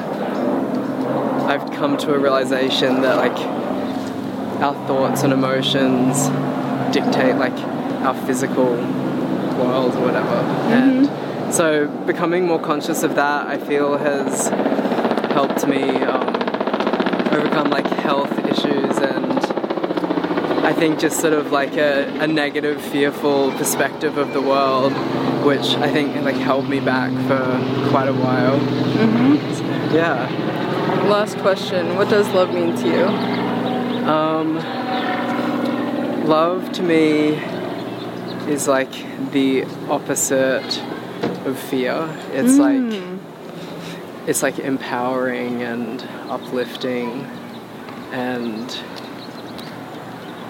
I've 1.49 1.71
come 1.71 1.97
to 1.99 2.15
a 2.15 2.19
realization 2.19 3.03
that 3.03 3.17
like 3.17 3.62
our 4.63 4.75
thoughts 4.87 5.23
and 5.23 5.33
emotions 5.33 6.29
dictate 6.95 7.37
like 7.37 7.57
our 8.05 8.15
physical 8.27 8.77
world 9.57 9.95
or 9.97 10.05
whatever 10.05 10.37
and 10.73 11.55
so 11.55 11.89
becoming 12.07 12.47
more 12.47 12.61
conscious 12.61 13.03
of 13.03 13.15
that 13.17 13.47
I 13.47 13.59
feel 13.59 13.99
has 13.99 14.49
helped 15.33 15.67
me 15.67 15.83
um, 15.83 16.29
overcome 17.33 17.71
like 17.71 17.87
health 17.87 18.39
issues 18.39 18.97
and 18.99 19.33
I 20.65 20.73
think 20.73 21.01
just 21.01 21.21
sort 21.21 21.33
of 21.33 21.51
like 21.51 21.77
a, 21.77 22.07
a 22.21 22.27
negative, 22.29 22.81
fearful 22.81 23.51
perspective 23.53 24.17
of 24.17 24.33
the 24.33 24.41
world, 24.41 24.93
which 25.45 25.75
I 25.75 25.91
think 25.91 26.15
like 26.25 26.37
held 26.37 26.69
me 26.69 26.79
back 26.79 27.11
for 27.27 27.89
quite 27.91 28.07
a 28.07 28.13
while. 28.13 28.61
Mm-hmm. 28.61 29.95
Yeah. 29.95 30.29
Last 31.09 31.37
question: 31.39 31.97
What 31.97 32.09
does 32.09 32.29
love 32.29 32.55
mean 32.55 32.77
to 32.77 32.87
you? 32.87 33.42
Um, 34.05 34.57
love 36.27 36.73
to 36.73 36.83
me 36.83 37.41
is 38.51 38.67
like 38.67 38.93
the 39.33 39.65
opposite 39.89 40.83
of 41.47 41.59
fear. 41.59 42.09
It's 42.33 42.59
like 42.59 43.03
it's 44.27 44.43
like 44.43 44.59
empowering 44.59 45.63
and 45.63 46.03
uplifting 46.29 47.25
and 48.13 48.71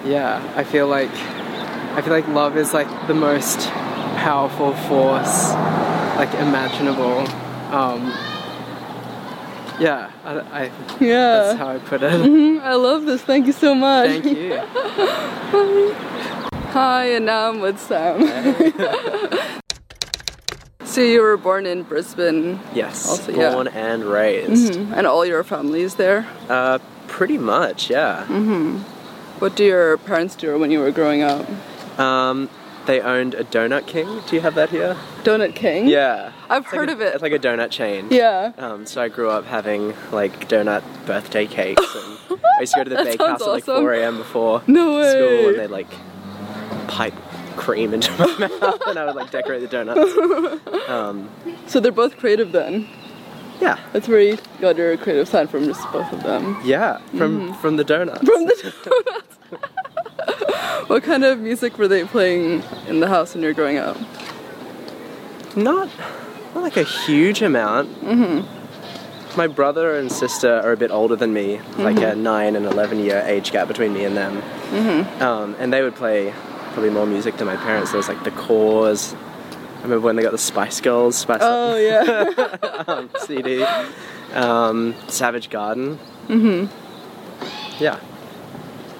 yeah, 0.05 0.53
I 0.55 0.63
feel 0.63 0.87
like 0.87 1.11
I 1.11 2.01
feel 2.01 2.13
like 2.13 2.27
love 2.27 2.57
is 2.57 2.73
like 2.73 3.07
the 3.07 3.13
most 3.13 3.69
powerful 4.17 4.73
force 4.73 5.53
like 6.17 6.33
imaginable. 6.35 7.19
Um, 7.73 8.11
yeah, 9.79 10.11
I, 10.23 10.39
I 10.39 10.71
Yeah. 10.99 11.37
that's 11.43 11.57
how 11.57 11.67
I 11.69 11.77
put 11.79 12.03
it. 12.03 12.11
Mhm, 12.11 12.61
I 12.61 12.75
love 12.75 13.05
this. 13.05 13.21
Thank 13.21 13.47
you 13.47 13.53
so 13.53 13.73
much. 13.75 14.09
Thank 14.09 14.25
you. 14.25 14.57
Hi, 16.73 17.05
and 17.15 17.25
now 17.25 17.49
I'm 17.49 17.59
with 17.61 17.79
Sam. 17.79 18.21
so 20.85 21.01
you 21.01 21.21
were 21.21 21.37
born 21.37 21.65
in 21.65 21.83
Brisbane, 21.83 22.59
Yes, 22.73 23.07
Also, 23.09 23.31
yeah. 23.31 23.53
born 23.53 23.67
and 23.67 24.05
raised. 24.05 24.75
and 24.75 25.07
all 25.07 25.25
your 25.25 25.43
family 25.43 25.81
is 25.81 25.95
there. 25.95 26.27
Uh, 26.49 26.79
pretty 27.07 27.37
much, 27.37 27.89
yeah. 27.89 28.25
Mhm. 28.27 28.79
What 29.39 29.55
do 29.55 29.63
your 29.63 29.97
parents 29.97 30.35
do 30.35 30.57
when 30.57 30.71
you 30.71 30.79
were 30.79 30.91
growing 30.91 31.21
up? 31.23 31.45
Um, 31.99 32.49
they 32.85 32.99
owned 33.01 33.33
a 33.35 33.43
Donut 33.43 33.87
King. 33.87 34.21
Do 34.27 34.35
you 34.35 34.41
have 34.41 34.55
that 34.55 34.69
here? 34.69 34.95
Donut 35.23 35.55
King. 35.55 35.87
Yeah, 35.87 36.31
I've 36.49 36.63
It's 36.63 36.71
like 36.73 36.79
heard 36.79 36.89
a- 36.89 36.93
of 36.93 37.01
it. 37.01 37.13
It's 37.13 37.21
like 37.21 37.31
a 37.33 37.39
donut 37.39 37.69
chain. 37.71 38.07
Yeah. 38.11 38.51
Um, 38.57 38.85
so 38.85 39.01
I 39.01 39.07
grew 39.09 39.29
up 39.29 39.45
having 39.45 39.93
like 40.11 40.47
donut 40.49 40.83
birthday 41.05 41.47
cakes, 41.47 41.81
and 41.95 42.39
I 42.57 42.61
used 42.61 42.73
to 42.73 42.79
go 42.79 42.83
to 42.83 42.89
the 42.89 42.95
bakehouse 43.03 43.39
sounds 43.39 43.41
at 43.43 43.47
like 43.47 43.63
4 43.65 43.93
a.m. 43.93 44.17
before 44.17 44.61
No 44.67 44.97
way. 44.97 45.09
school, 45.11 45.49
and 45.49 45.59
they'd 45.59 45.67
like 45.67 45.87
pipe 46.87 47.13
cream 47.55 47.93
into 47.93 48.11
my 48.17 48.47
mouth, 48.59 48.81
and 48.87 48.97
I 48.99 49.05
would 49.05 49.15
like 49.15 49.31
decorate 49.31 49.61
the 49.61 49.67
donuts. 49.67 50.89
Um, 50.89 51.29
So 51.67 51.79
they're 51.79 51.91
both 51.91 52.17
creative 52.17 52.51
then. 52.51 52.87
yeah, 53.61 53.79
That's 53.93 54.07
where 54.07 54.19
you 54.19 54.37
got 54.59 54.75
your 54.75 54.97
creative 54.97 55.27
side 55.29 55.49
from, 55.49 55.65
just 55.65 55.89
both 55.91 56.11
of 56.11 56.23
them. 56.23 56.59
yeah, 56.65 56.97
from 57.17 57.53
from 57.55 57.77
the 57.77 57.83
donuts. 57.83 58.19
From 58.19 58.45
the 58.45 58.73
donuts. 58.83 59.72
what 60.87 61.03
kind 61.03 61.23
of 61.23 61.39
music 61.39 61.77
were 61.77 61.87
they 61.87 62.03
playing 62.03 62.63
in 62.87 62.99
the 62.99 63.07
house 63.07 63.33
when 63.33 63.43
you 63.43 63.49
were 63.49 63.53
growing 63.53 63.77
up? 63.77 63.97
Not, 65.55 65.89
not 66.55 66.63
like 66.63 66.77
a 66.77 66.83
huge 66.83 67.41
amount. 67.41 67.89
Mm-hmm. 68.01 69.37
My 69.37 69.47
brother 69.47 69.97
and 69.97 70.11
sister 70.11 70.59
are 70.59 70.71
a 70.71 70.77
bit 70.77 70.91
older 70.91 71.15
than 71.15 71.33
me, 71.33 71.59
like 71.77 71.97
a 71.97 72.15
nine 72.15 72.55
and 72.55 72.65
eleven 72.65 72.99
year 72.99 73.23
age 73.25 73.51
gap 73.51 73.67
between 73.67 73.93
me 73.93 74.05
and 74.05 74.15
them. 74.15 74.41
Mm-hmm. 74.69 75.21
Um, 75.23 75.55
and 75.59 75.73
they 75.73 75.81
would 75.81 75.95
play 75.95 76.33
probably 76.73 76.91
more 76.91 77.05
music 77.05 77.37
than 77.37 77.47
my 77.47 77.55
parents. 77.57 77.91
There 77.91 77.97
was 77.97 78.07
like 78.07 78.23
the 78.23 78.31
Corrs. 78.31 79.15
I 79.79 79.83
remember 79.83 80.05
when 80.05 80.15
they 80.15 80.21
got 80.21 80.31
the 80.31 80.37
Spice 80.37 80.81
Girls 80.81 81.17
Spice 81.17 81.39
Oh 81.41 81.75
yeah. 81.75 82.83
um, 82.87 83.09
CD. 83.19 83.63
Um, 84.33 84.95
Savage 85.07 85.49
Garden. 85.49 85.97
Mm-hmm. 86.27 87.83
Yeah. 87.83 87.99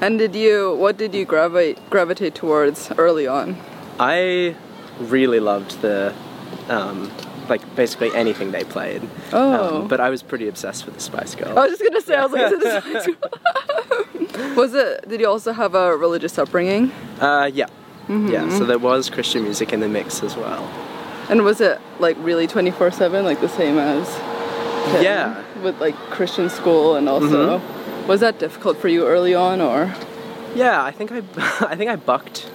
And 0.05 0.19
did 0.19 0.35
you? 0.35 0.75
What 0.75 0.97
did 0.97 1.13
you 1.13 1.25
gravitate 1.25 1.77
gravitate 1.89 2.35
towards 2.35 2.91
early 2.97 3.27
on? 3.27 3.57
I 3.99 4.55
really 4.99 5.39
loved 5.39 5.81
the, 5.81 6.13
um, 6.69 7.11
like 7.49 7.61
basically 7.75 8.11
anything 8.15 8.51
they 8.51 8.63
played. 8.63 9.01
Oh. 9.31 9.81
Um, 9.81 9.87
but 9.87 9.99
I 9.99 10.09
was 10.09 10.21
pretty 10.23 10.47
obsessed 10.47 10.85
with 10.85 10.95
the 10.95 11.01
Spice 11.01 11.35
Girls. 11.35 11.57
I 11.57 11.67
was 11.67 11.71
just 11.77 11.83
gonna 11.83 12.01
say, 12.01 12.15
I 12.15 12.25
was 12.25 12.33
like, 12.33 12.51
is 12.51 12.53
it 13.15 13.19
this- 14.33 14.55
was 14.57 14.73
it? 14.73 15.07
Did 15.09 15.19
you 15.21 15.27
also 15.27 15.51
have 15.53 15.75
a 15.75 15.95
religious 15.95 16.37
upbringing? 16.37 16.91
Uh, 17.19 17.49
yeah. 17.53 17.67
Mm-hmm. 18.07 18.27
Yeah, 18.29 18.49
so 18.57 18.65
there 18.65 18.79
was 18.79 19.09
Christian 19.09 19.43
music 19.43 19.71
in 19.71 19.79
the 19.79 19.87
mix 19.87 20.23
as 20.23 20.35
well. 20.35 20.63
And 21.29 21.43
was 21.45 21.61
it 21.61 21.79
like 21.99 22.17
really 22.19 22.47
twenty 22.47 22.71
four 22.71 22.91
seven, 22.91 23.23
like 23.23 23.39
the 23.41 23.47
same 23.49 23.77
as? 23.77 24.07
Tim, 24.91 25.03
Yeah. 25.03 25.43
With 25.63 25.79
like 25.79 25.95
Christian 26.11 26.49
school 26.49 26.95
and 26.95 27.07
also. 27.07 27.59
Was 28.07 28.19
that 28.19 28.37
difficult 28.39 28.77
for 28.77 28.87
you 28.89 29.07
early 29.07 29.33
on, 29.33 29.61
or? 29.61 29.93
Yeah, 30.55 30.83
I 30.83 30.91
think 30.91 31.11
I, 31.11 31.17
I 31.65 31.75
think 31.75 31.89
I 31.89 31.95
bucked 31.95 32.49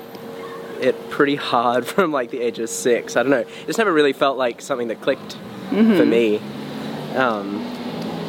it 0.81 1.11
pretty 1.11 1.37
hard 1.37 1.87
from 1.93 2.13
like 2.13 2.31
the 2.31 2.41
age 2.41 2.59
of 2.59 2.69
six. 2.69 3.17
I 3.17 3.23
don't 3.23 3.31
know. 3.31 3.39
It 3.39 3.67
just 3.67 3.79
never 3.79 3.93
really 3.93 4.13
felt 4.13 4.37
like 4.39 4.61
something 4.61 4.89
that 4.89 5.01
clicked 5.01 5.37
for 5.71 6.07
me. 6.07 6.39
Um, 7.17 7.57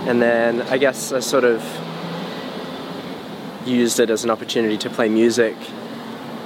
and 0.07 0.21
then 0.21 0.61
I 0.63 0.77
guess 0.77 1.11
I 1.11 1.19
sort 1.19 1.43
of 1.43 1.63
used 3.65 3.99
it 3.99 4.09
as 4.09 4.23
an 4.23 4.29
opportunity 4.29 4.77
to 4.77 4.89
play 4.89 5.09
music 5.09 5.55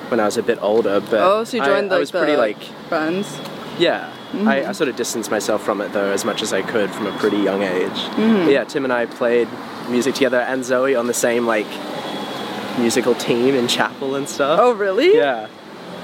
when 0.09 0.19
I 0.19 0.25
was 0.25 0.37
a 0.37 0.43
bit 0.43 0.57
older. 0.61 0.99
But 0.99 1.21
Oh, 1.21 1.43
so 1.43 1.57
you 1.57 1.63
I- 1.63 1.65
joined 1.67 1.87
I, 1.87 1.95
like 1.95 1.99
was 1.99 2.11
the 2.11 2.17
pretty 2.19 2.35
like 2.35 2.57
bands. 2.89 3.39
Yeah. 3.79 4.11
I, 4.33 4.37
Mm-hmm. 4.37 4.69
I 4.69 4.71
sort 4.71 4.89
of 4.89 4.95
distanced 4.95 5.29
myself 5.29 5.63
from 5.63 5.79
it 5.81 5.93
though 5.93 6.11
as 6.11 6.25
much 6.25 6.41
as 6.41 6.53
I 6.53 6.63
could 6.63 6.89
from 6.91 7.05
a 7.07 7.15
pretty 7.19 7.37
young 7.37 7.61
age. 7.61 7.91
Mm-hmm. 7.91 8.49
Yeah, 8.49 8.63
Tim 8.63 8.83
and 8.83 8.91
I 8.91 9.05
played 9.05 9.47
music 9.89 10.15
together 10.15 10.39
and 10.39 10.65
Zoe 10.65 10.95
on 10.95 11.05
the 11.07 11.13
same 11.13 11.45
like 11.45 11.67
musical 12.79 13.13
team 13.13 13.53
in 13.53 13.67
chapel 13.67 14.15
and 14.15 14.27
stuff. 14.27 14.59
Oh 14.59 14.73
really? 14.73 15.15
Yeah. 15.15 15.47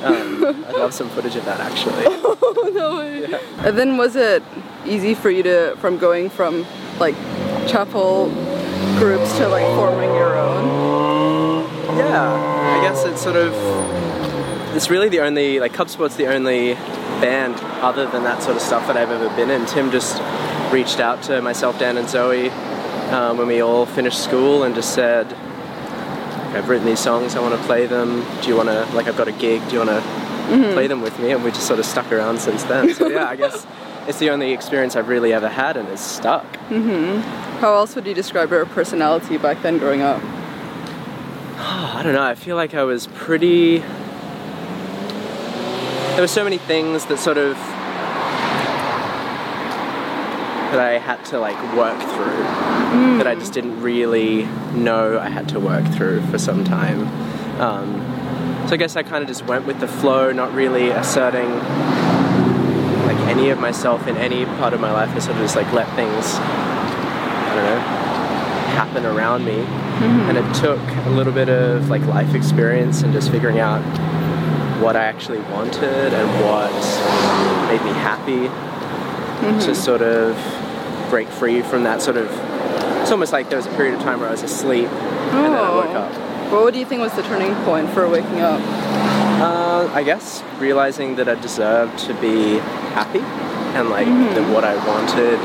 Um, 0.04 0.44
I 0.46 0.72
love 0.72 0.94
some 0.94 1.10
footage 1.10 1.36
of 1.36 1.46
that 1.46 1.60
actually. 1.60 2.06
Oh, 2.52 2.72
no 2.74 2.98
way. 2.98 3.26
And 3.68 3.78
then 3.78 3.98
was 3.98 4.16
it 4.16 4.44
easy 4.86 5.14
for 5.14 5.30
you 5.30 5.44
to 5.44 5.76
from 5.78 5.98
going 5.98 6.30
from 6.30 6.66
like 7.00 7.16
chapel 7.68 8.30
groups 8.98 9.36
to 9.38 9.48
like 9.48 9.66
forming 9.76 10.10
your 10.16 10.38
own? 10.38 11.66
yeah. 11.98 12.78
I 12.80 12.82
guess 12.84 13.04
it's 13.06 13.22
sort 13.22 13.36
of 13.36 13.54
it's 14.76 14.90
really 14.90 15.10
the 15.10 15.20
only 15.22 15.60
like 15.60 15.74
Cub 15.74 15.90
Sport's 15.90 16.16
the 16.16 16.28
only 16.28 16.76
band 17.22 17.56
other 17.82 18.06
than 18.10 18.24
that 18.24 18.42
sort 18.42 18.56
of 18.56 18.62
stuff 18.62 18.88
that 18.88 18.98
I've 18.98 19.12
ever 19.12 19.30
been 19.36 19.50
in. 19.50 19.66
Tim 19.66 19.92
just 19.92 20.22
reached 20.72 21.00
out 21.00 21.22
to 21.24 21.42
myself, 21.42 21.80
Dan, 21.80 21.98
and 21.98 22.08
Zoe 22.08 22.50
um, 23.12 23.38
when 23.38 23.48
we 23.48 23.62
all 23.62 23.86
finished 23.86 24.24
school 24.24 24.64
and 24.64 24.76
just 24.76 24.94
said, 24.94 25.32
"I've 26.54 26.70
written 26.70 26.86
these 26.86 27.00
songs. 27.00 27.36
I 27.36 27.42
want 27.42 27.60
to 27.60 27.66
play 27.68 27.86
them. 27.86 28.26
Do 28.42 28.50
you 28.50 28.56
want 28.56 28.70
to 28.70 28.86
like 28.94 29.08
I've 29.08 29.18
got 29.18 29.28
a 29.28 29.32
gig? 29.32 29.62
Do 29.68 29.74
you 29.74 29.86
want 29.86 29.90
to 29.90 30.74
play 30.74 30.88
them 30.88 31.02
with 31.02 31.18
me?" 31.20 31.32
And 31.32 31.44
we 31.44 31.52
just 31.52 31.68
sort 31.68 31.80
of 31.80 31.86
stuck 31.86 32.12
around 32.12 32.40
since 32.40 32.64
then. 32.64 32.94
So 32.94 33.08
yeah, 33.08 33.28
I 33.28 33.36
guess 33.36 33.66
it's 34.08 34.20
the 34.20 34.30
only 34.30 34.54
experience 34.54 34.96
I've 34.96 35.08
really 35.08 35.34
ever 35.34 35.50
had, 35.50 35.78
and 35.78 35.88
it's 35.90 36.02
stuck. 36.02 36.46
Mm-hmm. 36.70 37.22
How 37.60 37.76
else 37.76 37.96
would 37.96 38.08
you 38.08 38.14
describe 38.14 38.52
your 38.52 38.66
personality 38.66 39.38
back 39.38 39.62
then 39.62 39.78
growing 39.78 40.02
up? 40.02 40.22
Oh, 40.24 41.94
I 41.98 42.04
don't 42.04 42.14
know. 42.14 42.24
I 42.24 42.36
feel 42.36 42.56
like 42.56 42.74
I 42.74 42.84
was 42.84 43.08
pretty. 43.08 43.84
There 46.20 46.24
were 46.26 46.28
so 46.28 46.44
many 46.44 46.58
things 46.58 47.06
that 47.06 47.18
sort 47.18 47.38
of 47.38 47.56
that 50.74 50.78
I 50.78 50.98
had 50.98 51.24
to 51.28 51.40
like 51.40 51.56
work 51.78 51.98
through 51.98 52.44
that 53.20 53.26
I 53.26 53.36
just 53.36 53.54
didn't 53.54 53.82
really 53.82 54.44
know 54.74 55.18
I 55.18 55.30
had 55.30 55.48
to 55.48 55.62
work 55.62 55.88
through 55.94 56.20
for 56.24 56.38
some 56.38 56.66
time. 56.66 57.08
Um, 57.62 58.02
so 58.68 58.74
I 58.74 58.76
guess 58.76 58.98
I 58.98 59.04
kind 59.04 59.22
of 59.22 59.30
just 59.30 59.46
went 59.46 59.66
with 59.66 59.80
the 59.80 59.88
flow, 59.88 60.34
not 60.34 60.54
really 60.54 60.90
asserting 60.90 61.54
like 63.06 63.20
any 63.30 63.50
of 63.52 63.60
myself 63.62 64.06
in 64.06 64.18
any 64.18 64.44
part 64.44 64.74
of 64.74 64.82
my 64.82 64.92
life. 64.92 65.08
I 65.16 65.20
sort 65.20 65.38
of 65.38 65.44
just 65.44 65.56
like 65.56 65.72
let 65.72 65.88
things, 65.96 66.36
I 66.36 67.54
don't 67.56 67.64
know, 67.64 67.80
happen 68.76 69.06
around 69.06 69.46
me. 69.46 69.62
And 70.28 70.38
it 70.38 70.54
took 70.54 70.82
a 71.06 71.12
little 71.12 71.32
bit 71.32 71.48
of 71.48 71.90
like 71.90 72.06
life 72.08 72.36
experience 72.36 73.04
and 73.04 73.14
just 73.14 73.32
figuring 73.32 73.60
out 73.60 73.82
what 74.82 74.96
I 74.96 75.04
actually 75.06 75.40
wanted 75.42 76.14
and 76.14 76.28
what 76.46 76.72
made 77.68 77.84
me 77.84 77.92
happy 78.00 78.48
to 79.66 79.74
sort 79.76 80.02
of 80.02 80.36
break 81.10 81.28
free 81.28 81.62
from 81.62 81.84
that 81.84 82.02
sort 82.02 82.18
of. 82.18 82.28
It's 83.02 83.12
almost 83.12 83.32
like 83.34 83.50
there 83.50 83.58
was 83.58 83.66
a 83.68 83.76
period 83.76 83.96
of 83.96 84.02
time 84.02 84.20
where 84.20 84.30
I 84.30 84.32
was 84.32 84.44
asleep 84.44 84.88
and 84.90 85.46
then 85.46 85.54
I 85.54 85.70
woke 85.70 85.90
Oh. 85.90 85.96
up. 85.96 86.52
Well, 86.52 86.64
what 86.64 86.74
do 86.74 86.80
you 86.80 86.86
think 86.86 87.02
was 87.02 87.14
the 87.14 87.22
turning 87.24 87.54
point 87.64 87.90
for 87.92 88.08
waking 88.10 88.42
up? 88.42 88.60
Uh, 89.42 89.90
I 89.94 90.04
guess 90.04 90.44
realizing 90.58 91.16
that 91.16 91.30
I 91.30 91.36
deserved 91.36 91.98
to 92.08 92.14
be 92.16 92.58
happy 92.98 93.20
and 93.78 93.90
like 93.90 94.08
that 94.08 94.46
what 94.54 94.64
I 94.64 94.76
wanted 94.88 95.40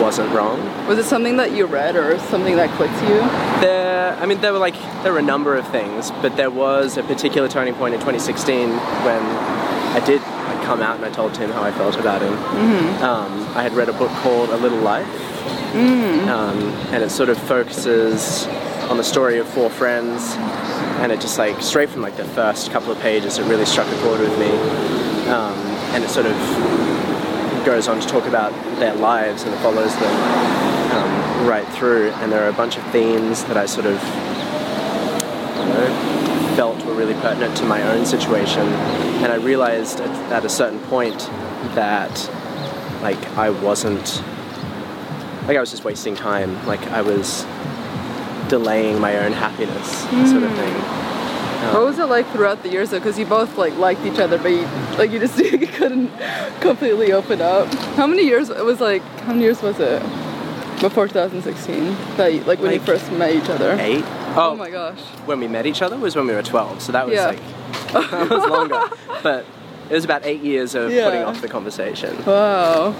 wasn't 0.00 0.30
wrong. 0.32 0.58
Was 0.86 0.98
it 0.98 1.04
something 1.04 1.36
that 1.38 1.52
you 1.52 1.64
read 1.66 1.96
or 1.96 2.18
something 2.30 2.54
that 2.56 2.70
clicked 2.76 2.98
to 3.00 3.06
you? 3.08 3.20
There, 3.60 3.85
I 4.20 4.26
mean, 4.26 4.40
there 4.40 4.52
were 4.52 4.58
like 4.58 4.74
there 5.02 5.12
were 5.12 5.18
a 5.18 5.22
number 5.22 5.56
of 5.56 5.66
things, 5.68 6.10
but 6.22 6.36
there 6.36 6.50
was 6.50 6.96
a 6.96 7.02
particular 7.02 7.48
turning 7.48 7.74
point 7.74 7.94
in 7.94 8.00
2016 8.00 8.70
when 8.70 9.22
I 9.96 10.00
did 10.04 10.20
like, 10.22 10.62
come 10.64 10.82
out 10.82 10.96
and 10.96 11.04
I 11.04 11.10
told 11.10 11.34
Tim 11.34 11.50
how 11.50 11.62
I 11.62 11.72
felt 11.72 11.96
about 11.96 12.22
him. 12.22 12.34
Um, 13.02 13.46
I 13.56 13.62
had 13.62 13.72
read 13.74 13.88
a 13.88 13.92
book 13.92 14.10
called 14.22 14.50
A 14.50 14.56
Little 14.56 14.80
Life, 14.80 15.06
um, 16.28 16.58
and 16.92 17.02
it 17.02 17.10
sort 17.10 17.28
of 17.28 17.38
focuses 17.38 18.46
on 18.90 18.96
the 18.96 19.04
story 19.04 19.38
of 19.38 19.48
four 19.48 19.70
friends, 19.70 20.34
and 21.00 21.10
it 21.12 21.20
just 21.20 21.38
like 21.38 21.60
straight 21.62 21.88
from 21.90 22.02
like 22.02 22.16
the 22.16 22.24
first 22.24 22.70
couple 22.70 22.92
of 22.92 22.98
pages, 23.00 23.38
it 23.38 23.44
really 23.44 23.66
struck 23.66 23.86
a 23.88 24.02
chord 24.02 24.20
with 24.20 24.38
me, 24.38 24.50
um, 25.28 25.56
and 25.94 26.04
it 26.04 26.10
sort 26.10 26.26
of 26.26 26.36
goes 27.64 27.88
on 27.88 28.00
to 28.00 28.06
talk 28.06 28.24
about 28.26 28.52
their 28.78 28.94
lives 28.94 29.42
and 29.42 29.52
it 29.52 29.58
follows 29.58 29.92
them 29.96 30.65
right 31.44 31.66
through, 31.68 32.10
and 32.10 32.32
there 32.32 32.44
are 32.44 32.48
a 32.48 32.52
bunch 32.52 32.76
of 32.76 32.84
themes 32.90 33.44
that 33.44 33.56
I 33.56 33.66
sort 33.66 33.86
of 33.86 33.94
you 35.58 35.72
know, 35.72 36.52
felt 36.56 36.84
were 36.84 36.94
really 36.94 37.14
pertinent 37.14 37.56
to 37.58 37.64
my 37.64 37.82
own 37.82 38.06
situation, 38.06 38.66
and 39.22 39.32
I 39.32 39.36
realized 39.36 40.00
at, 40.00 40.32
at 40.32 40.44
a 40.44 40.48
certain 40.48 40.80
point 40.80 41.18
that 41.74 42.30
like 43.02 43.22
I 43.36 43.50
wasn't 43.50 44.22
like 45.46 45.56
I 45.56 45.60
was 45.60 45.70
just 45.70 45.84
wasting 45.84 46.14
time. 46.14 46.64
Like 46.66 46.80
I 46.88 47.02
was 47.02 47.44
delaying 48.48 49.00
my 49.00 49.18
own 49.18 49.32
happiness, 49.32 50.00
sort 50.30 50.42
of 50.42 50.50
hmm. 50.50 50.56
thing. 50.56 50.74
Um, 51.56 51.74
what 51.74 51.84
was 51.84 51.98
it 51.98 52.04
like 52.04 52.26
throughout 52.32 52.62
the 52.62 52.68
years 52.68 52.90
though? 52.90 52.98
Because 52.98 53.18
you 53.18 53.26
both 53.26 53.56
like 53.56 53.76
liked 53.76 54.04
each 54.04 54.18
other, 54.18 54.38
but 54.38 54.48
you 54.48 54.62
like 54.96 55.10
you 55.10 55.18
just 55.18 55.38
you 55.38 55.66
couldn't 55.66 56.10
completely 56.60 57.12
open 57.12 57.40
up. 57.40 57.72
How 57.96 58.06
many 58.06 58.24
years? 58.24 58.50
It 58.50 58.64
was 58.64 58.80
like 58.80 59.02
how 59.20 59.32
many 59.32 59.44
years 59.44 59.62
was 59.62 59.78
it 59.80 60.02
before 60.80 61.08
2016? 61.08 61.96
That 62.16 62.46
like 62.46 62.60
when 62.60 62.72
you 62.72 62.78
Like, 62.78 62.82
first 62.86 63.10
met 63.12 63.34
each 63.34 63.48
other. 63.48 63.76
Eight. 63.80 64.04
Oh, 64.36 64.50
Oh, 64.52 64.56
my 64.56 64.70
gosh. 64.70 64.98
when 65.24 65.40
we 65.40 65.48
met 65.48 65.66
each 65.66 65.82
other 65.82 65.96
was 65.96 66.14
when 66.16 66.26
we 66.26 66.34
were 66.34 66.42
12, 66.42 66.82
so 66.82 66.92
that 66.92 67.06
was 67.06 67.14
Yeah. 67.14 67.26
like 67.28 67.40
that 67.92 68.30
was 68.30 68.44
longer. 68.50 68.80
But 69.22 69.44
it 69.90 69.94
was 69.94 70.04
about 70.04 70.22
eight 70.26 70.42
years 70.42 70.74
of 70.74 70.90
Yeah. 70.92 71.04
putting 71.06 71.22
off 71.22 71.40
the 71.40 71.48
conversation. 71.48 72.22
Wow. 72.24 72.94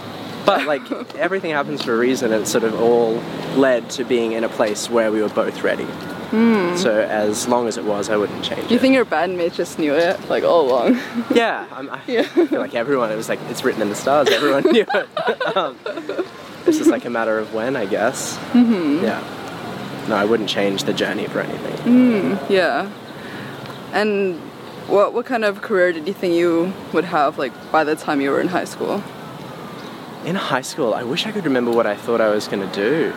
But 0.47 0.65
like 0.67 0.83
everything 1.17 1.51
happens 1.51 1.83
for 1.83 1.93
a 1.95 1.99
reason, 1.99 2.33
and 2.33 2.43
it 2.43 2.47
sort 2.47 2.65
of 2.65 2.81
all 2.81 3.21
led 3.57 3.91
to 3.91 4.05
being 4.05 4.33
in 4.33 4.45
a 4.45 4.49
place 4.49 4.89
where 4.89 5.11
we 5.13 5.21
were 5.21 5.29
both 5.29 5.63
ready. 5.63 5.87
So 6.31 7.07
as 7.09 7.47
long 7.49 7.67
as 7.69 7.77
it 7.79 7.85
was, 7.85 8.09
I 8.11 8.17
wouldn't 8.17 8.45
change 8.45 8.67
Do 8.69 8.75
you 8.75 8.77
it. 8.77 8.81
think 8.81 8.95
your 8.95 9.05
bandmates 9.07 9.55
just 9.55 9.79
knew 9.79 9.95
it 9.95 10.19
like 10.29 10.45
all 10.45 10.69
along? 10.71 10.99
Yeah, 11.35 11.65
I'm, 11.73 11.89
I 11.91 11.99
Yeah. 12.07 12.23
feel 12.23 12.61
like 12.61 12.75
everyone. 12.75 13.11
It 13.13 13.17
was 13.17 13.29
like 13.29 13.39
it's 13.51 13.65
written 13.65 13.81
in 13.83 13.89
the 13.89 13.95
stars. 13.95 14.29
Everyone 14.29 14.63
knew 14.71 14.85
it. 14.93 15.09
um, 15.57 15.77
it's 16.67 16.79
just 16.79 16.91
like 16.91 17.05
a 17.05 17.11
matter 17.11 17.39
of 17.39 17.55
when, 17.55 17.77
I 17.77 17.87
guess. 17.87 18.37
Mm-hmm. 18.53 19.05
Yeah. 19.05 19.23
No, 20.09 20.17
I 20.17 20.25
wouldn't 20.25 20.49
change 20.49 20.85
the 20.85 20.93
journey 20.93 21.27
for 21.27 21.41
anything. 21.41 22.39
yeah. 22.49 22.91
And 23.93 24.39
what 24.89 25.13
what 25.15 25.27
kind 25.27 25.45
of 25.45 25.63
career 25.63 25.93
did 25.93 26.07
you 26.07 26.13
think 26.15 26.35
you 26.35 26.73
would 26.93 27.05
have 27.05 27.39
like 27.39 27.53
by 27.73 27.83
the 27.85 27.97
time 27.97 28.21
you 28.21 28.31
were 28.31 28.41
in 28.41 28.49
high 28.49 28.65
school? 28.67 29.03
In 30.25 30.35
high 30.37 30.63
school, 30.63 30.93
I 30.95 31.03
wish 31.03 31.27
I 31.27 31.33
could 31.33 31.45
remember 31.45 31.71
what 31.73 31.87
I 31.87 31.95
thought 31.97 32.21
I 32.21 32.29
was 32.31 32.47
going 32.49 32.69
to 32.69 32.75
do. 32.75 33.13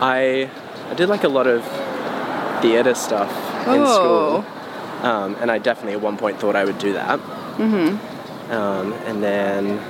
I 0.00 0.50
I 0.90 0.94
did 0.94 1.08
like 1.08 1.24
a 1.24 1.28
lot 1.28 1.46
of 1.46 1.62
theater 2.62 2.94
stuff 2.94 3.30
in 3.66 3.80
Oh. 3.82 3.94
school, 3.94 5.08
um, 5.10 5.36
and 5.40 5.50
I 5.50 5.58
definitely 5.58 5.94
at 5.94 6.00
one 6.00 6.16
point 6.16 6.38
thought 6.40 6.54
I 6.56 6.64
would 6.64 6.78
do 6.78 6.92
that. 6.92 7.18
Mm-hmm. 7.58 8.52
Um, 8.52 8.92
and 9.06 9.22
then 9.22 9.80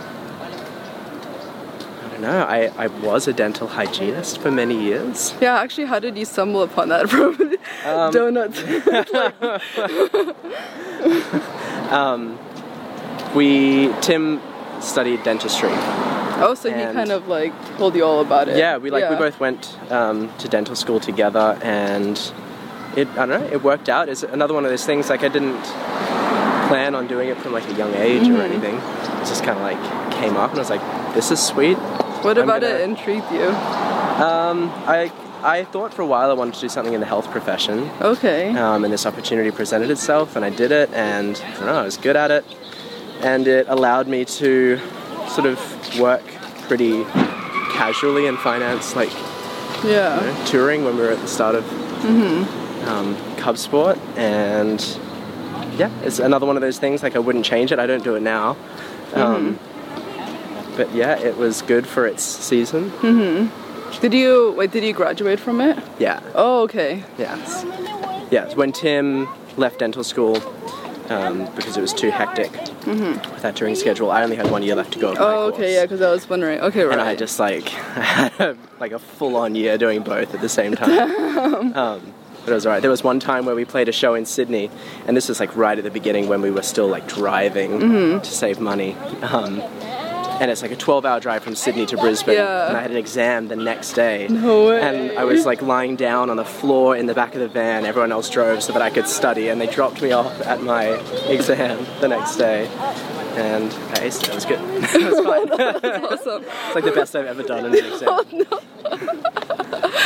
Know. 2.20 2.44
I, 2.48 2.70
I 2.76 2.86
was 2.88 3.28
a 3.28 3.32
dental 3.32 3.68
hygienist 3.68 4.38
for 4.40 4.50
many 4.50 4.80
years. 4.80 5.34
Yeah, 5.40 5.58
actually, 5.58 5.86
how 5.86 5.98
did 5.98 6.16
you 6.16 6.24
stumble 6.24 6.62
upon 6.62 6.88
that 6.88 7.08
from 7.14 7.36
Um, 7.84 8.12
donuts? 8.12 8.62
We 13.34 13.92
Tim 14.00 14.40
studied 14.80 15.22
dentistry. 15.22 15.68
oh, 15.72 16.54
so 16.58 16.70
he 16.72 16.82
kind 16.84 17.10
of 17.12 17.28
like 17.28 17.52
told 17.76 17.94
you 17.94 18.04
all 18.04 18.20
about 18.20 18.48
it. 18.48 18.56
Yeah, 18.56 18.78
we 18.78 18.90
like 18.90 19.08
we 19.10 19.16
both 19.16 19.38
went 19.40 19.76
um, 19.90 20.32
to 20.38 20.48
dental 20.48 20.74
school 20.74 21.00
together, 21.00 21.58
and 21.62 22.16
it 22.96 23.08
I 23.10 23.26
don't 23.26 23.28
know 23.28 23.46
it 23.52 23.62
worked 23.62 23.88
out. 23.88 24.08
It's 24.08 24.22
another 24.22 24.54
one 24.54 24.64
of 24.64 24.70
those 24.70 24.86
things 24.86 25.10
like 25.10 25.22
I 25.22 25.28
didn't 25.28 25.62
plan 26.68 26.94
on 26.94 27.06
doing 27.06 27.28
it 27.28 27.36
from 27.38 27.52
like 27.52 27.68
a 27.68 27.74
young 27.74 27.94
age 27.94 28.22
Mm-hmm. 28.22 28.36
or 28.36 28.42
anything. 28.42 28.76
It 28.76 29.26
just 29.26 29.44
kind 29.44 29.58
of 29.58 29.62
like 29.62 30.12
came 30.12 30.36
up, 30.36 30.50
and 30.50 30.58
I 30.58 30.62
was 30.62 30.70
like, 30.70 31.14
this 31.14 31.30
is 31.30 31.40
sweet. 31.42 31.78
What 32.22 32.38
I'm 32.38 32.44
about 32.44 32.62
gonna- 32.62 32.74
it 32.74 32.80
intrigued 32.82 33.30
you? 33.32 33.48
Um, 33.48 34.72
I 34.86 35.10
I 35.44 35.64
thought 35.64 35.92
for 35.94 36.02
a 36.02 36.06
while 36.06 36.30
I 36.30 36.32
wanted 36.32 36.54
to 36.54 36.60
do 36.62 36.68
something 36.68 36.94
in 36.94 37.00
the 37.00 37.06
health 37.06 37.30
profession. 37.30 37.90
Okay. 38.00 38.56
um, 38.56 38.84
and 38.84 38.92
this 38.92 39.04
opportunity 39.06 39.50
presented 39.50 39.90
itself, 39.90 40.34
and 40.34 40.44
I 40.44 40.50
did 40.50 40.72
it, 40.72 40.90
and 40.92 41.40
I 41.46 41.50
don't 41.56 41.66
know, 41.66 41.74
I 41.80 41.84
was 41.84 41.96
good 41.98 42.16
at 42.16 42.30
it, 42.30 42.44
and 43.20 43.46
it 43.46 43.66
allowed 43.68 44.08
me 44.08 44.24
to 44.24 44.80
sort 45.28 45.46
of 45.46 45.98
work 46.00 46.22
pretty 46.68 47.04
casually 47.72 48.26
in 48.26 48.36
finance, 48.38 48.96
like 48.96 49.12
you 49.84 49.90
yeah. 49.90 50.16
know, 50.20 50.44
touring 50.46 50.84
when 50.84 50.96
we 50.96 51.02
were 51.02 51.10
at 51.10 51.20
the 51.20 51.28
start 51.28 51.54
of 51.54 51.64
um, 52.88 53.16
Cub 53.36 53.58
Sport, 53.58 53.98
and 54.16 54.80
yeah, 55.76 55.90
it's 56.02 56.18
another 56.18 56.46
one 56.46 56.56
of 56.56 56.62
those 56.62 56.78
things. 56.78 57.02
Like 57.02 57.14
I 57.14 57.18
wouldn't 57.18 57.44
change 57.44 57.70
it. 57.72 57.78
I 57.78 57.86
don't 57.86 58.02
do 58.02 58.14
it 58.16 58.22
now. 58.22 58.56
Um, 59.14 59.58
But 60.76 60.94
yeah, 60.94 61.18
it 61.18 61.36
was 61.36 61.62
good 61.62 61.86
for 61.86 62.06
its 62.06 62.22
season. 62.22 62.90
Did 64.00 64.12
you 64.12 64.52
wait? 64.56 64.72
Did 64.72 64.84
you 64.84 64.92
graduate 64.92 65.40
from 65.40 65.60
it? 65.60 65.78
Yeah. 65.98 66.20
Oh, 66.34 66.62
okay. 66.64 67.02
Yes. 67.18 67.64
Yes. 68.30 68.54
When 68.56 68.72
Tim 68.72 69.28
left 69.56 69.78
dental 69.78 70.04
school 70.04 70.36
um, 71.08 71.46
because 71.54 71.76
it 71.76 71.80
was 71.80 71.94
too 71.94 72.10
hectic 72.10 72.52
with 72.84 73.42
that 73.42 73.56
touring 73.56 73.74
schedule, 73.76 74.10
I 74.10 74.22
only 74.22 74.36
had 74.36 74.50
one 74.50 74.62
year 74.62 74.74
left 74.74 74.92
to 74.94 74.98
go. 74.98 75.14
Oh, 75.16 75.46
okay. 75.52 75.74
Yeah, 75.74 75.82
because 75.82 76.02
I 76.02 76.10
was 76.10 76.28
wondering. 76.28 76.60
Okay, 76.60 76.82
right. 76.84 76.92
And 76.98 77.00
I 77.00 77.14
just 77.14 77.38
like 77.38 77.68
had 77.68 78.32
a, 78.40 78.56
like 78.80 78.92
a 78.92 78.98
full-on 78.98 79.54
year 79.54 79.78
doing 79.78 80.02
both 80.02 80.34
at 80.34 80.40
the 80.40 80.48
same 80.48 80.74
time. 80.74 81.10
um, 81.76 82.12
but 82.44 82.52
it 82.52 82.54
was 82.54 82.66
alright. 82.66 82.82
There 82.82 82.90
was 82.90 83.02
one 83.02 83.18
time 83.18 83.46
where 83.46 83.54
we 83.54 83.64
played 83.64 83.88
a 83.88 83.92
show 83.92 84.14
in 84.14 84.26
Sydney, 84.26 84.70
and 85.06 85.16
this 85.16 85.28
was 85.28 85.40
like 85.40 85.56
right 85.56 85.78
at 85.78 85.84
the 85.84 85.90
beginning 85.90 86.28
when 86.28 86.42
we 86.42 86.50
were 86.50 86.62
still 86.62 86.86
like 86.88 87.08
driving 87.08 87.70
Mm-hmm. 87.80 88.18
to 88.20 88.30
save 88.30 88.60
money. 88.60 88.94
Um, 89.22 89.62
and 90.40 90.50
it's 90.50 90.62
like 90.62 90.70
a 90.72 90.76
12-hour 90.76 91.20
drive 91.20 91.42
from 91.42 91.54
Sydney 91.54 91.86
to 91.86 91.96
Brisbane, 91.96 92.34
Yeah. 92.36 92.68
and 92.68 92.76
I 92.76 92.82
had 92.82 92.90
an 92.90 92.96
exam 92.96 93.48
the 93.48 93.56
next 93.56 93.92
day. 93.92 94.26
No 94.28 94.68
way. 94.68 94.80
And 94.80 95.18
I 95.18 95.24
was 95.24 95.46
like 95.46 95.62
lying 95.62 95.96
down 95.96 96.30
on 96.30 96.36
the 96.36 96.44
floor 96.44 96.96
in 96.96 97.06
the 97.06 97.14
back 97.14 97.34
of 97.34 97.40
the 97.40 97.48
van. 97.48 97.84
Everyone 97.86 98.12
else 98.12 98.28
drove 98.30 98.62
so 98.62 98.72
that 98.72 98.82
I 98.82 98.90
could 98.90 99.06
study, 99.08 99.48
and 99.48 99.60
they 99.60 99.66
dropped 99.66 100.00
me 100.02 100.12
off 100.12 100.40
at 100.42 100.62
my 100.62 100.86
exam 101.28 101.86
the 102.00 102.08
next 102.08 102.36
day. 102.36 102.66
And 103.36 103.70
I 103.72 103.98
aced 104.06 104.22
it. 104.22 104.28
It 104.30 104.34
was 104.34 104.44
good. 104.46 104.60
it 104.62 105.10
was 105.10 105.24
fine. 105.26 105.50
awesome. 106.04 106.42
It's 106.66 106.74
like 106.74 106.84
the 106.84 106.92
best 106.92 107.14
I've 107.14 107.26
ever 107.26 107.42
done 107.42 107.66
in 107.66 107.74
an 107.74 107.84
exam. 107.92 108.08
Oh, 108.88 109.15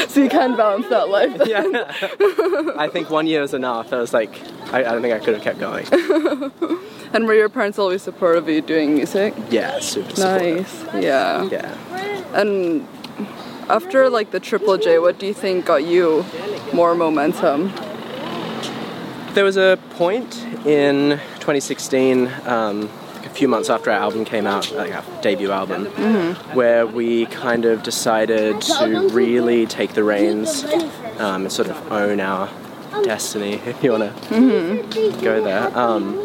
So 0.09 0.22
you 0.22 0.29
can 0.29 0.57
balance 0.57 0.88
that 0.88 1.09
life. 1.09 1.37
then. 1.38 1.48
Yeah. 1.74 2.72
I 2.76 2.88
think 2.92 3.11
one 3.11 3.26
year 3.26 3.40
was 3.40 3.55
enough. 3.55 3.92
I 3.92 3.98
was 3.98 4.12
like, 4.12 4.31
I, 4.72 4.81
I 4.81 4.83
don't 4.83 5.03
think 5.03 5.14
I 5.14 5.18
could 5.24 5.35
have 5.35 5.42
kept 5.42 5.59
going. 5.59 5.87
And 7.12 7.26
were 7.26 7.35
your 7.35 7.48
parents 7.48 7.76
always 7.76 8.03
supportive 8.03 8.44
of 8.44 8.48
you 8.48 8.61
doing 8.61 8.94
music? 8.94 9.35
Yeah, 9.50 9.81
super 9.81 10.14
supportive. 10.14 10.94
Nice. 10.94 11.03
Yeah. 11.03 11.48
Yeah. 11.50 12.40
And 12.40 12.87
after 13.68 14.09
like 14.09 14.31
the 14.31 14.38
Triple 14.38 14.79
J, 14.79 15.00
what 15.00 15.18
do 15.18 15.26
you 15.26 15.35
think 15.35 15.66
got 15.66 15.85
you 15.85 16.24
more 16.72 16.94
momentum? 16.94 17.72
There 19.35 19.44
was 19.44 19.57
a 19.57 19.76
point 19.90 20.38
in 20.64 21.18
2016, 21.40 22.31
um, 22.46 22.88
few 23.40 23.48
months 23.48 23.70
after 23.70 23.90
our 23.90 23.98
album 23.98 24.22
came 24.22 24.46
out, 24.46 24.70
like 24.72 24.94
our 24.94 25.22
debut 25.22 25.50
album, 25.50 25.87
where 26.53 26.87
we 26.87 27.24
kind 27.24 27.64
of 27.64 27.83
decided 27.83 28.61
to 28.61 29.09
really 29.12 29.64
take 29.64 29.94
the 29.94 30.05
reins 30.05 30.62
um, 31.16 31.44
and 31.44 31.50
sort 31.50 31.70
of 31.70 31.90
own 31.90 32.20
our 32.20 32.50
destiny, 33.03 33.55
if 33.64 33.83
you 33.83 33.92
want 33.92 34.14
to 34.29 35.18
go 35.22 35.42
there. 35.42 35.74
Um, 35.74 36.18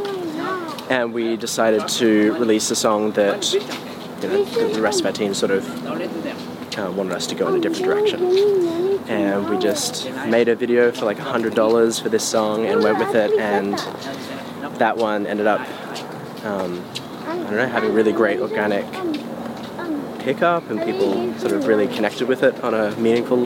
and 0.90 1.14
we 1.14 1.38
decided 1.38 1.88
to 1.88 2.34
release 2.34 2.70
a 2.70 2.76
song 2.76 3.12
that 3.12 3.54
you 3.54 3.62
know, 4.28 4.44
the 4.74 4.82
rest 4.82 5.00
of 5.00 5.06
our 5.06 5.14
team 5.14 5.34
sort 5.34 5.52
of 5.52 5.88
uh, 5.88 6.92
wanted 6.92 7.14
us 7.14 7.28
to 7.28 7.36
go 7.36 7.48
in 7.48 7.56
a 7.56 7.62
different 7.62 7.86
direction. 7.86 8.26
And 9.08 9.50
we 9.50 9.58
just 9.58 10.12
made 10.28 10.50
a 10.50 10.56
video 10.58 10.92
for 10.92 11.06
like 11.06 11.18
$100 11.18 12.02
for 12.02 12.10
this 12.10 12.28
song 12.28 12.66
and 12.66 12.84
went 12.84 13.00
with 13.00 13.16
it. 13.16 13.32
And 13.40 13.80
that 14.80 14.98
one 14.98 15.26
ended 15.26 15.48
up, 15.48 15.62
um, 16.44 16.84
I 17.46 17.50
don't 17.50 17.58
know, 17.58 17.68
having 17.68 17.94
really 17.94 18.12
great 18.12 18.40
organic 18.40 18.86
pickup 20.20 20.68
and 20.72 20.82
people 20.84 21.32
sort 21.38 21.52
of 21.54 21.68
really 21.68 21.88
connected 21.88 22.28
with 22.28 22.42
it 22.42 22.64
on 22.64 22.74
a 22.74 22.96
meaningful 22.96 23.46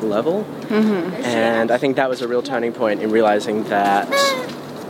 level. 0.00 0.44
And 0.70 1.72
I 1.72 1.78
think 1.78 1.96
that 1.96 2.08
was 2.08 2.22
a 2.22 2.28
real 2.28 2.42
turning 2.42 2.72
point 2.72 3.02
in 3.02 3.10
realizing 3.10 3.64
that 3.64 4.08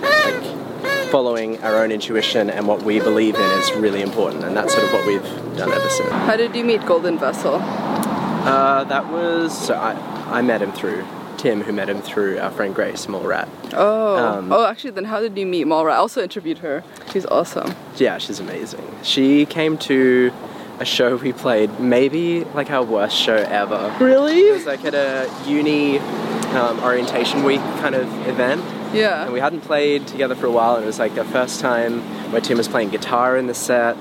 like, 0.02 1.10
following 1.10 1.62
our 1.62 1.82
own 1.82 1.90
intuition 1.90 2.50
and 2.50 2.68
what 2.68 2.82
we 2.82 3.00
believe 3.00 3.34
in 3.36 3.40
is 3.40 3.72
really 3.72 4.02
important. 4.02 4.44
And 4.44 4.54
that's 4.54 4.74
sort 4.74 4.84
of 4.84 4.92
what 4.92 5.06
we've 5.06 5.56
done 5.56 5.72
ever 5.72 5.88
since. 5.88 6.10
How 6.10 6.36
did 6.36 6.54
you 6.54 6.64
meet 6.64 6.84
Golden 6.84 7.18
Vessel? 7.18 7.54
Uh, 7.54 8.84
that 8.84 9.10
was 9.10 9.56
so 9.66 9.74
I, 9.74 9.92
I 10.38 10.42
met 10.42 10.60
him 10.60 10.72
through 10.72 11.06
Tim, 11.38 11.62
who 11.62 11.72
met 11.72 11.88
him 11.88 12.02
through 12.02 12.38
our 12.38 12.50
friend 12.50 12.74
Grace 12.74 13.06
Mallrat. 13.06 13.48
Oh. 13.72 14.16
Um, 14.16 14.52
oh, 14.52 14.66
actually, 14.66 14.90
then 14.90 15.04
how 15.04 15.20
did 15.20 15.36
you 15.36 15.46
meet 15.46 15.66
Mallrat? 15.66 15.92
I 15.92 15.96
also 15.96 16.22
interviewed 16.22 16.58
her. 16.58 16.82
She's 17.12 17.26
awesome. 17.26 17.74
Yeah, 17.96 18.18
she's 18.18 18.40
amazing. 18.40 18.84
She 19.02 19.46
came 19.46 19.78
to 19.78 20.32
a 20.78 20.84
show 20.84 21.16
we 21.16 21.32
played, 21.32 21.80
maybe 21.80 22.44
like 22.44 22.70
our 22.70 22.82
worst 22.82 23.16
show 23.16 23.36
ever. 23.36 23.94
Really? 23.98 24.48
It 24.48 24.52
was 24.52 24.66
like 24.66 24.84
at 24.84 24.94
a 24.94 25.30
uni 25.46 25.98
um, 25.98 26.80
orientation 26.80 27.44
week 27.44 27.60
kind 27.80 27.94
of 27.94 28.06
event. 28.26 28.62
Yeah. 28.92 29.24
And 29.24 29.32
we 29.32 29.40
hadn't 29.40 29.62
played 29.62 30.06
together 30.06 30.34
for 30.34 30.46
a 30.46 30.50
while, 30.50 30.74
and 30.76 30.84
it 30.84 30.86
was 30.86 30.98
like 30.98 31.14
the 31.14 31.24
first 31.24 31.60
time 31.60 32.00
where 32.30 32.40
Tim 32.40 32.58
was 32.58 32.68
playing 32.68 32.90
guitar 32.90 33.36
in 33.36 33.46
the 33.46 33.54
set, 33.54 33.96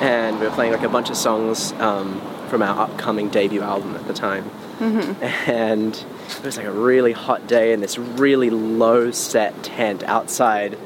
and 0.00 0.38
we 0.38 0.46
were 0.46 0.52
playing 0.52 0.72
like 0.72 0.82
a 0.82 0.88
bunch 0.88 1.10
of 1.10 1.16
songs 1.16 1.72
um, 1.74 2.20
from 2.48 2.62
our 2.62 2.78
upcoming 2.78 3.28
debut 3.28 3.62
album 3.62 3.96
at 3.96 4.06
the 4.06 4.14
time. 4.14 4.50
And 4.80 6.04
it 6.38 6.44
was 6.44 6.56
like 6.56 6.66
a 6.66 6.72
really 6.72 7.12
hot 7.12 7.46
day 7.46 7.72
in 7.72 7.80
this 7.80 7.98
really 7.98 8.50
low 8.50 9.10
set 9.10 9.62
tent 9.62 10.02
outside, 10.04 10.78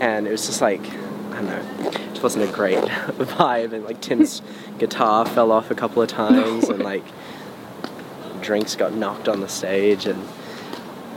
and 0.00 0.26
it 0.26 0.30
was 0.30 0.46
just 0.46 0.60
like, 0.60 0.80
I 0.82 1.34
don't 1.42 1.46
know, 1.46 1.88
it 1.88 1.92
just 2.10 2.22
wasn't 2.22 2.48
a 2.48 2.52
great 2.52 2.78
vibe, 2.78 3.72
and 3.72 3.84
like 3.84 4.00
Tim's 4.00 4.40
guitar 4.78 5.26
fell 5.26 5.50
off 5.52 5.70
a 5.70 5.74
couple 5.74 6.02
of 6.02 6.08
times, 6.08 6.68
and 6.68 6.82
like 6.82 7.04
drinks 8.40 8.76
got 8.76 8.92
knocked 8.94 9.28
on 9.28 9.40
the 9.40 9.48
stage, 9.48 10.06
and 10.06 10.22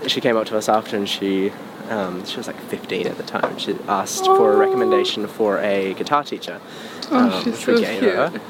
she 0.08 0.22
came 0.22 0.38
up 0.38 0.46
to 0.48 0.58
us 0.58 0.70
after 0.70 0.96
and 0.96 1.10
she 1.10 1.52
um, 1.90 2.26
she 2.26 2.36
was 2.38 2.48
like 2.48 2.60
15 2.64 3.08
at 3.08 3.16
the 3.18 3.24
time. 3.24 3.58
She 3.58 3.74
asked 3.88 4.26
for 4.26 4.52
a 4.54 4.58
recommendation 4.58 5.26
for 5.28 5.58
a 5.60 5.94
guitar 5.94 6.24
teacher, 6.24 6.60
um, 7.12 7.30
Oh, 7.32 7.42
she's 7.44 7.66
which 7.66 7.68
we 7.68 7.76
so 7.78 7.82
gave 7.82 8.00
cute. 8.00 8.14
her, 8.14 8.42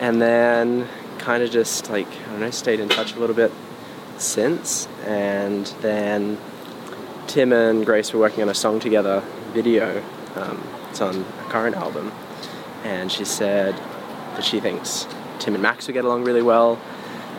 and 0.00 0.22
then 0.22 0.88
kind 1.18 1.42
of 1.42 1.50
just 1.50 1.90
like 1.90 2.06
I 2.06 2.30
don't 2.30 2.40
know, 2.40 2.50
stayed 2.50 2.80
in 2.80 2.88
touch 2.88 3.14
a 3.14 3.18
little 3.18 3.34
bit 3.36 3.50
since, 4.18 4.86
and 5.04 5.66
then 5.80 6.38
Tim 7.26 7.52
and 7.52 7.84
Grace 7.84 8.12
were 8.12 8.20
working 8.20 8.42
on 8.42 8.48
a 8.48 8.54
song 8.54 8.80
together, 8.80 9.22
video. 9.52 10.02
Um, 10.34 10.62
it's 10.90 11.00
on 11.00 11.16
a 11.16 11.42
current 11.50 11.76
album, 11.76 12.12
and 12.84 13.10
she 13.10 13.24
said 13.24 13.74
that 14.34 14.44
she 14.44 14.60
thinks 14.60 15.06
Tim 15.38 15.54
and 15.54 15.62
Max 15.62 15.86
would 15.86 15.94
get 15.94 16.04
along 16.04 16.24
really 16.24 16.42
well, 16.42 16.78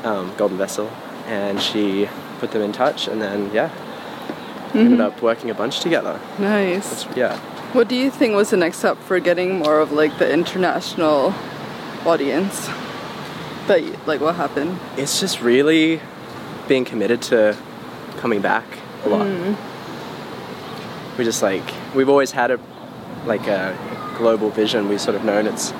um, 0.03 0.33
Golden 0.37 0.57
Vessel, 0.57 0.87
and 1.27 1.61
she 1.61 2.07
put 2.39 2.51
them 2.51 2.61
in 2.61 2.71
touch, 2.71 3.07
and 3.07 3.21
then 3.21 3.51
yeah, 3.53 3.69
ended 4.73 5.01
up 5.01 5.21
working 5.21 5.49
a 5.49 5.53
bunch 5.53 5.79
together. 5.79 6.19
Nice. 6.39 7.03
It's- 7.03 7.17
yeah, 7.17 7.37
What 7.73 7.87
do 7.87 7.95
you 7.95 8.09
think 8.11 8.35
was 8.35 8.49
the 8.51 8.57
next 8.57 8.77
step 8.79 8.97
for 9.03 9.19
getting 9.19 9.57
more 9.59 9.79
of 9.79 9.91
like 9.91 10.17
the 10.19 10.31
international 10.31 11.33
audience? 12.05 12.67
That 13.67 13.81
like 14.07 14.21
what 14.21 14.35
happened? 14.35 14.79
it's 14.97 15.19
just 15.19 15.41
really 15.41 15.99
being 16.67 16.85
committed 16.85 17.21
to 17.23 17.55
coming 18.17 18.41
back 18.41 18.65
a 19.05 19.09
lot. 19.09 19.27
We 21.17 21.23
just 21.23 21.41
like 21.41 21.63
we've 21.95 22.09
always 22.09 22.31
had 22.31 22.51
a 22.51 22.59
like 23.25 23.47
a 23.47 23.75
global 24.17 24.49
vision. 24.49 24.87
We've 24.89 25.01
sort 25.01 25.15
of 25.15 25.23
known 25.23 25.47
it's 25.47 25.73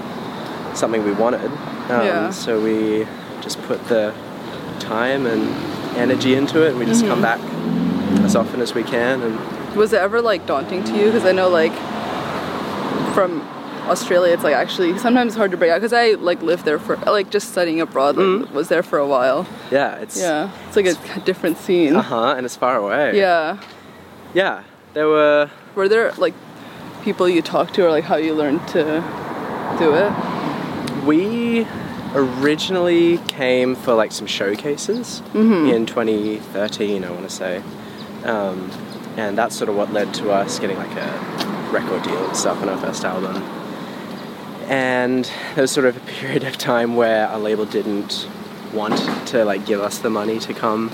something 0.73 1.03
we 1.03 1.11
wanted. 1.11 1.45
Um, 1.89 2.05
Yeah. 2.05 2.29
So 2.31 2.59
we 2.61 3.05
just 3.41 3.61
put 3.63 3.83
the 3.87 4.13
time 4.79 5.25
and 5.25 5.47
energy 5.97 6.35
into 6.35 6.63
it, 6.65 6.69
and 6.69 6.79
we 6.79 6.85
just 6.85 7.05
come 7.05 7.21
back 7.21 7.39
as 8.23 8.35
often 8.35 8.61
as 8.61 8.73
we 8.73 8.83
can. 8.83 9.21
And 9.21 9.75
Was 9.75 9.93
it 9.93 9.99
ever 9.99 10.21
like 10.21 10.45
daunting 10.45 10.83
to 10.85 10.93
you? 10.97 11.05
Because 11.05 11.25
I 11.25 11.31
know 11.31 11.49
like 11.49 11.73
from 13.13 13.41
Australia, 13.89 14.33
it's 14.33 14.43
like 14.43 14.55
actually 14.55 14.97
sometimes 14.97 15.35
hard 15.35 15.51
to 15.51 15.57
break 15.57 15.71
out. 15.71 15.77
Because 15.81 15.93
I 15.93 16.11
like 16.11 16.41
lived 16.41 16.65
there 16.65 16.79
for 16.79 16.95
like 16.97 17.29
just 17.29 17.51
studying 17.51 17.81
abroad. 17.81 18.17
Like, 18.17 18.53
Was 18.53 18.67
there 18.69 18.83
for 18.83 18.99
a 18.99 19.07
while. 19.07 19.47
yeah, 19.71 19.95
it's 19.95 20.19
Yeah, 20.19 20.49
it's 20.67 20.75
like 20.75 20.87
a 21.17 21.19
different 21.21 21.57
scene. 21.57 21.95
uh 21.95 22.01
huh, 22.01 22.35
and 22.37 22.45
it's 22.45 22.55
far 22.55 22.75
away. 22.77 23.17
Yeah. 23.17 23.57
yeah. 24.33 24.63
There 24.93 25.07
were 25.07 25.49
Were 25.75 25.87
there 25.89 26.11
like 26.13 26.33
people 27.03 27.29
you 27.29 27.41
talked 27.41 27.73
to, 27.75 27.85
or 27.85 27.91
like 27.91 28.03
how 28.03 28.15
you 28.17 28.33
learned 28.33 28.67
to 28.69 28.83
do 29.79 29.93
it? 29.95 30.11
We 31.05 31.65
originally 32.15 33.17
came 33.27 33.75
for 33.75 33.93
like 33.93 34.11
some 34.11 34.27
showcases 34.27 35.21
in 35.33 35.85
2013, 35.85 37.03
I 37.03 37.11
want 37.11 37.23
to 37.23 37.29
say, 37.29 37.61
um, 38.23 38.71
and 39.17 39.37
that's 39.37 39.55
sort 39.55 39.69
of 39.69 39.75
what 39.75 39.93
led 39.93 40.13
to 40.15 40.31
us 40.31 40.59
getting 40.59 40.77
like 40.77 40.91
a 40.95 41.69
record 41.71 42.03
deal 42.03 42.25
and 42.25 42.35
stuff 42.35 42.61
on 42.61 42.69
our 42.69 42.77
first 42.77 43.03
album. 43.05 43.35
And 44.67 45.25
there 45.55 45.61
was 45.61 45.71
sort 45.71 45.85
of 45.85 45.95
a 45.95 45.99
period 46.01 46.43
of 46.43 46.57
time 46.57 46.95
where 46.95 47.27
our 47.27 47.39
label 47.39 47.65
didn't 47.65 48.27
want 48.73 48.97
to 49.27 49.45
like 49.45 49.65
give 49.65 49.79
us 49.79 49.99
the 49.99 50.09
money 50.09 50.39
to 50.39 50.53
come, 50.53 50.91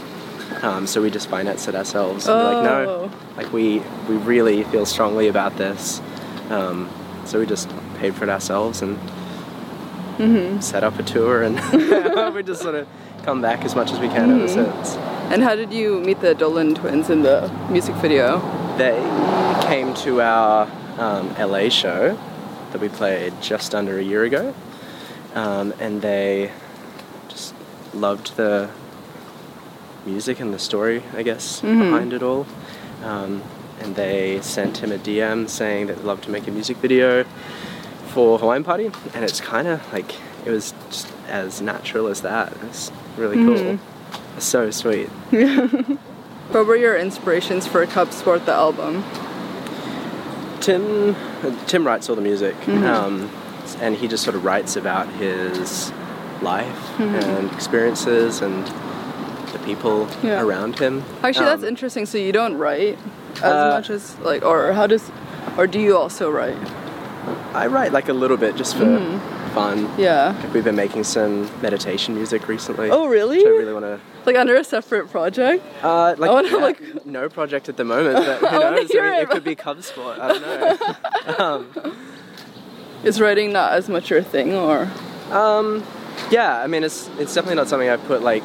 um, 0.62 0.86
so 0.86 1.02
we 1.02 1.10
just 1.10 1.28
financed 1.28 1.68
it 1.68 1.76
ourselves. 1.76 2.28
And 2.28 2.38
we're 2.38 2.54
like, 2.54 2.64
no, 2.64 2.90
Oh. 2.90 3.12
like 3.36 3.52
we 3.52 3.80
we 4.08 4.16
really 4.18 4.64
feel 4.66 4.86
strongly 4.86 5.28
about 5.28 5.58
this, 5.58 6.02
um, 6.52 6.88
so 7.26 7.40
we 7.40 7.46
just 7.48 7.68
paid 7.98 8.14
for 8.14 8.26
it 8.26 8.30
ourselves 8.30 8.82
and 8.84 9.00
set 10.64 10.84
up 10.84 11.00
a 11.00 11.04
tour, 11.04 11.42
and 11.42 11.56
we 12.36 12.44
just 12.44 12.62
sort 12.62 12.76
of 12.76 12.88
come 13.24 13.42
back 13.42 13.66
as 13.66 13.76
much 13.76 13.92
as 13.92 14.00
we 14.00 14.08
can 14.08 14.30
ever 14.32 14.48
since. 14.48 14.96
And 15.32 15.42
how 15.42 15.56
did 15.56 15.74
you 15.74 16.00
meet 16.02 16.20
the 16.22 16.36
Dolan 16.36 16.76
twins 16.76 17.10
in 17.10 17.24
the 17.24 17.52
music 17.72 17.96
video? 17.96 18.40
They 18.78 18.94
came 19.68 19.94
to 20.06 20.22
our 20.22 20.68
um, 21.00 21.34
LA 21.40 21.70
show 21.70 22.18
that 22.74 22.82
we 22.82 22.90
played 22.90 23.34
just 23.42 23.74
under 23.74 23.98
a 23.98 24.04
year 24.04 24.24
ago, 24.24 24.54
um, 25.34 25.74
and 25.80 26.02
they 26.02 26.52
just 27.30 27.56
loved 27.94 28.36
the 28.36 28.70
music 30.06 30.40
and 30.40 30.54
the 30.54 30.60
story, 30.60 31.02
I 31.16 31.24
guess, 31.24 31.62
behind 31.62 32.12
it 32.14 32.22
all. 32.22 32.46
Um, 33.04 33.42
and 33.80 33.96
they 33.96 34.42
sent 34.42 34.78
him 34.78 34.92
a 34.92 34.98
DM 34.98 35.50
saying 35.50 35.88
that 35.88 35.98
they'd 35.98 36.04
love 36.06 36.22
to 36.22 36.30
make 36.32 36.48
a 36.48 36.52
music 36.52 36.78
video 36.78 37.24
for 38.08 38.38
Hawaiian 38.38 38.64
Party, 38.64 38.92
and 39.14 39.24
it's 39.24 39.42
kind 39.42 39.68
of 39.68 39.94
like 39.94 40.16
it 40.46 40.52
was 40.52 40.74
just 40.90 41.08
as 41.28 41.62
natural 41.62 42.08
as 42.08 42.22
that. 42.22 42.54
It's 42.64 42.92
really 43.18 43.38
cool. 43.38 43.80
So 44.40 44.72
sweet. 44.72 45.10
What 46.54 46.68
were 46.68 46.76
your 46.76 46.96
inspirations 46.96 47.66
for 47.66 47.84
Cub 47.88 48.12
Sport 48.12 48.46
the 48.46 48.52
album? 48.52 49.04
Tim 50.64 51.16
Tim 51.68 51.86
writes 51.86 52.10
all 52.10 52.16
the 52.16 52.22
music, 52.22 52.56
um, 52.70 53.30
and 53.82 53.96
he 53.96 54.08
just 54.08 54.24
sort 54.24 54.36
of 54.36 54.46
writes 54.46 54.76
about 54.78 55.08
his 55.10 55.92
life 56.42 57.00
and 57.00 57.52
experiences 57.52 58.42
and 58.42 58.66
the 59.52 59.60
people 59.66 60.08
Yeah. 60.24 60.42
around 60.42 60.80
him. 60.80 61.04
Actually, 61.24 61.46
that's 61.48 61.64
Um, 61.64 61.70
interesting. 61.70 62.06
So 62.06 62.18
you 62.18 62.32
don't 62.32 62.58
write 62.58 62.98
as 63.38 63.44
Uh, 63.44 63.70
much 63.76 63.90
as 63.90 64.16
like, 64.24 64.44
or 64.46 64.72
how 64.74 64.88
does, 64.88 65.04
or 65.58 65.68
do 65.68 65.80
you 65.80 65.98
also 65.98 66.32
write? 66.32 66.58
I 67.54 67.68
write 67.68 67.92
like 67.94 68.10
a 68.10 68.14
little 68.14 68.38
bit 68.38 68.56
just 68.56 68.76
for 68.76 68.86
fun. 69.54 69.90
Yeah. 69.98 70.36
We've 70.52 70.64
been 70.64 70.76
making 70.76 71.04
some 71.04 71.50
meditation 71.62 72.16
music 72.16 72.48
recently. 72.48 72.90
Oh, 72.90 73.08
really? 73.08 73.38
Which 73.38 73.46
I 73.46 73.50
really 73.50 73.74
want 73.74 73.86
to. 73.86 74.00
Like 74.26 74.36
under 74.36 74.56
a 74.56 74.64
separate 74.64 75.10
project? 75.10 75.64
Uh, 75.84 76.16
like, 76.18 76.30
I 76.30 76.34
wanna, 76.34 76.48
yeah, 76.50 76.56
like- 76.58 77.06
no 77.06 77.30
project 77.30 77.70
at 77.70 77.78
the 77.78 77.84
moment, 77.84 78.16
but 78.16 78.38
who 78.40 78.48
I 78.48 78.52
knows? 78.72 78.92
I 78.92 78.94
mean, 79.02 79.14
it. 79.14 79.24
it 79.24 79.30
could 79.30 79.44
be 79.44 79.56
Cub 79.56 79.84
Sport. 79.84 80.20
I 80.20 80.28
don't 80.28 81.78
know. 81.80 81.94
Is 83.04 83.20
writing 83.20 83.52
not 83.52 83.74
as 83.74 83.90
much 83.90 84.10
your 84.10 84.22
thing, 84.24 84.54
or? 84.54 84.90
Um, 85.30 85.84
yeah, 86.32 86.62
I 86.62 86.68
mean, 86.68 86.84
it's 86.86 87.10
it's 87.20 87.34
definitely 87.34 87.56
not 87.56 87.68
something 87.68 87.90
I 87.90 87.98
put 87.98 88.22
like 88.22 88.44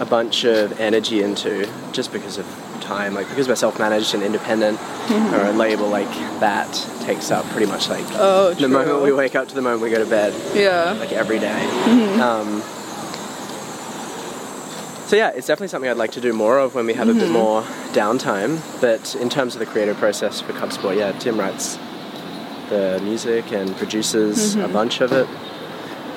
a 0.00 0.06
bunch 0.06 0.44
of 0.44 0.80
energy 0.80 1.22
into 1.22 1.68
just 1.92 2.10
because 2.10 2.38
of 2.38 2.46
time. 2.90 3.14
Like 3.14 3.28
because 3.28 3.46
we're 3.48 3.54
self-managed 3.66 4.14
and 4.14 4.22
independent, 4.22 4.78
mm-hmm. 4.78 5.34
or 5.34 5.44
a 5.46 5.52
label 5.52 5.88
like 5.88 6.10
that 6.40 6.70
takes 7.06 7.30
up 7.30 7.44
pretty 7.46 7.66
much 7.66 7.88
like 7.88 8.04
Oh, 8.12 8.52
the 8.54 8.68
moment 8.68 9.02
we 9.02 9.12
wake 9.12 9.34
up 9.34 9.48
to 9.48 9.54
the 9.54 9.62
moment 9.62 9.82
we 9.82 9.90
go 9.90 10.02
to 10.04 10.10
bed, 10.10 10.32
Yeah. 10.54 10.92
like 10.98 11.12
every 11.12 11.38
day. 11.38 11.60
Mm-hmm. 11.86 12.20
Um, 12.20 12.48
so 15.08 15.16
yeah, 15.16 15.30
it's 15.30 15.46
definitely 15.46 15.68
something 15.68 15.90
I'd 15.90 15.96
like 15.96 16.12
to 16.12 16.20
do 16.20 16.32
more 16.32 16.58
of 16.58 16.74
when 16.74 16.86
we 16.86 16.94
have 16.94 17.08
a 17.08 17.14
bit 17.14 17.24
mm-hmm. 17.24 17.32
more 17.32 17.62
downtime. 17.92 18.52
But 18.80 19.16
in 19.16 19.28
terms 19.28 19.54
of 19.54 19.60
the 19.60 19.66
creative 19.66 19.96
process 19.96 20.40
for 20.40 20.52
Cub 20.52 20.72
Sport, 20.72 20.96
yeah, 20.96 21.12
Tim 21.12 21.38
writes 21.38 21.78
the 22.68 23.00
music 23.02 23.52
and 23.52 23.76
produces 23.76 24.54
a 24.56 24.68
bunch 24.68 25.00
of 25.00 25.10
it. 25.12 25.26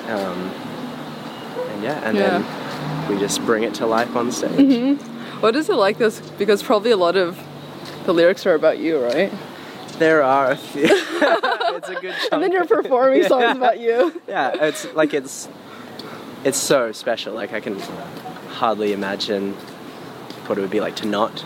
Um, 0.08 0.38
and 1.72 1.82
yeah, 1.82 2.00
and 2.04 2.16
Yeah. 2.16 2.38
then 2.38 3.08
we 3.08 3.18
just 3.18 3.44
bring 3.44 3.64
it 3.64 3.74
to 3.74 3.86
life 3.86 4.14
on 4.14 4.30
stage. 4.30 4.98
What 5.44 5.56
is 5.56 5.68
it 5.68 5.74
like 5.74 5.98
this? 5.98 6.20
Because 6.38 6.62
probably 6.62 6.90
a 6.90 6.96
lot 6.96 7.16
of 7.16 7.38
the 8.06 8.14
lyrics 8.14 8.46
are 8.46 8.54
about 8.54 8.78
you, 8.78 8.98
right? 8.98 9.30
There 9.98 10.22
are 10.22 10.52
a 10.52 10.56
few. 10.56 10.84
it's 10.88 11.88
a 11.90 12.00
good 12.00 12.14
chunk. 12.14 12.32
And 12.32 12.42
then 12.42 12.50
you're 12.50 12.64
performing 12.64 13.24
songs 13.28 13.54
about 13.58 13.78
you. 13.78 14.22
yeah, 14.26 14.54
it's 14.58 14.86
like 14.94 15.12
it's 15.12 15.50
it's 16.44 16.56
so 16.56 16.92
special. 16.92 17.34
Like 17.34 17.52
I 17.52 17.60
can 17.60 17.78
hardly 18.52 18.94
imagine 18.94 19.52
what 20.46 20.56
it 20.56 20.62
would 20.62 20.70
be 20.70 20.80
like 20.80 20.96
to 20.96 21.06
not 21.06 21.40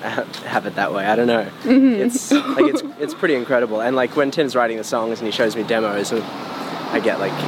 have 0.00 0.66
it 0.66 0.74
that 0.74 0.92
way. 0.92 1.06
I 1.06 1.14
don't 1.14 1.28
know. 1.28 1.48
Mm-hmm. 1.62 1.94
It's 1.94 2.32
like 2.32 2.74
it's 2.74 2.82
it's 2.98 3.14
pretty 3.14 3.36
incredible. 3.36 3.80
And 3.80 3.94
like 3.94 4.16
when 4.16 4.32
Tim's 4.32 4.56
writing 4.56 4.78
the 4.78 4.84
songs 4.84 5.20
and 5.20 5.26
he 5.26 5.30
shows 5.30 5.54
me 5.54 5.62
demos, 5.62 6.10
and 6.10 6.24
I 6.24 6.98
get 6.98 7.20
like 7.20 7.38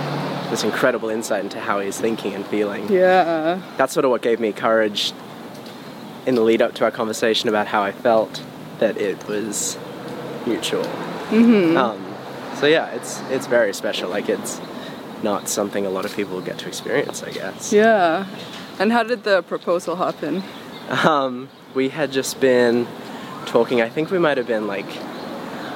this 0.50 0.62
incredible 0.62 1.08
insight 1.08 1.42
into 1.42 1.58
how 1.58 1.80
he's 1.80 1.98
thinking 1.98 2.34
and 2.34 2.46
feeling. 2.46 2.92
Yeah. 2.92 3.60
That's 3.76 3.92
sort 3.92 4.04
of 4.04 4.12
what 4.12 4.22
gave 4.22 4.38
me 4.38 4.52
courage 4.52 5.12
in 6.26 6.34
the 6.34 6.42
lead 6.42 6.62
up 6.62 6.74
to 6.74 6.84
our 6.84 6.90
conversation 6.90 7.48
about 7.48 7.66
how 7.66 7.82
I 7.82 7.92
felt 7.92 8.42
that 8.78 8.96
it 8.96 9.26
was 9.26 9.78
mutual. 10.46 10.84
Mm-hmm. 10.84 11.76
Um, 11.76 12.14
so 12.56 12.66
yeah, 12.66 12.90
it's 12.90 13.20
it's 13.30 13.46
very 13.46 13.72
special. 13.72 14.10
Like 14.10 14.28
it's 14.28 14.60
not 15.22 15.48
something 15.48 15.86
a 15.86 15.90
lot 15.90 16.04
of 16.04 16.14
people 16.14 16.40
get 16.40 16.58
to 16.58 16.68
experience, 16.68 17.22
I 17.22 17.30
guess. 17.30 17.72
Yeah. 17.72 18.26
And 18.78 18.92
how 18.92 19.02
did 19.02 19.24
the 19.24 19.42
proposal 19.42 19.96
happen? 19.96 20.42
Um, 20.88 21.48
we 21.74 21.88
had 21.88 22.12
just 22.12 22.40
been 22.40 22.86
talking. 23.46 23.80
I 23.80 23.88
think 23.88 24.10
we 24.10 24.18
might 24.18 24.36
have 24.38 24.46
been 24.46 24.66
like, 24.66 24.86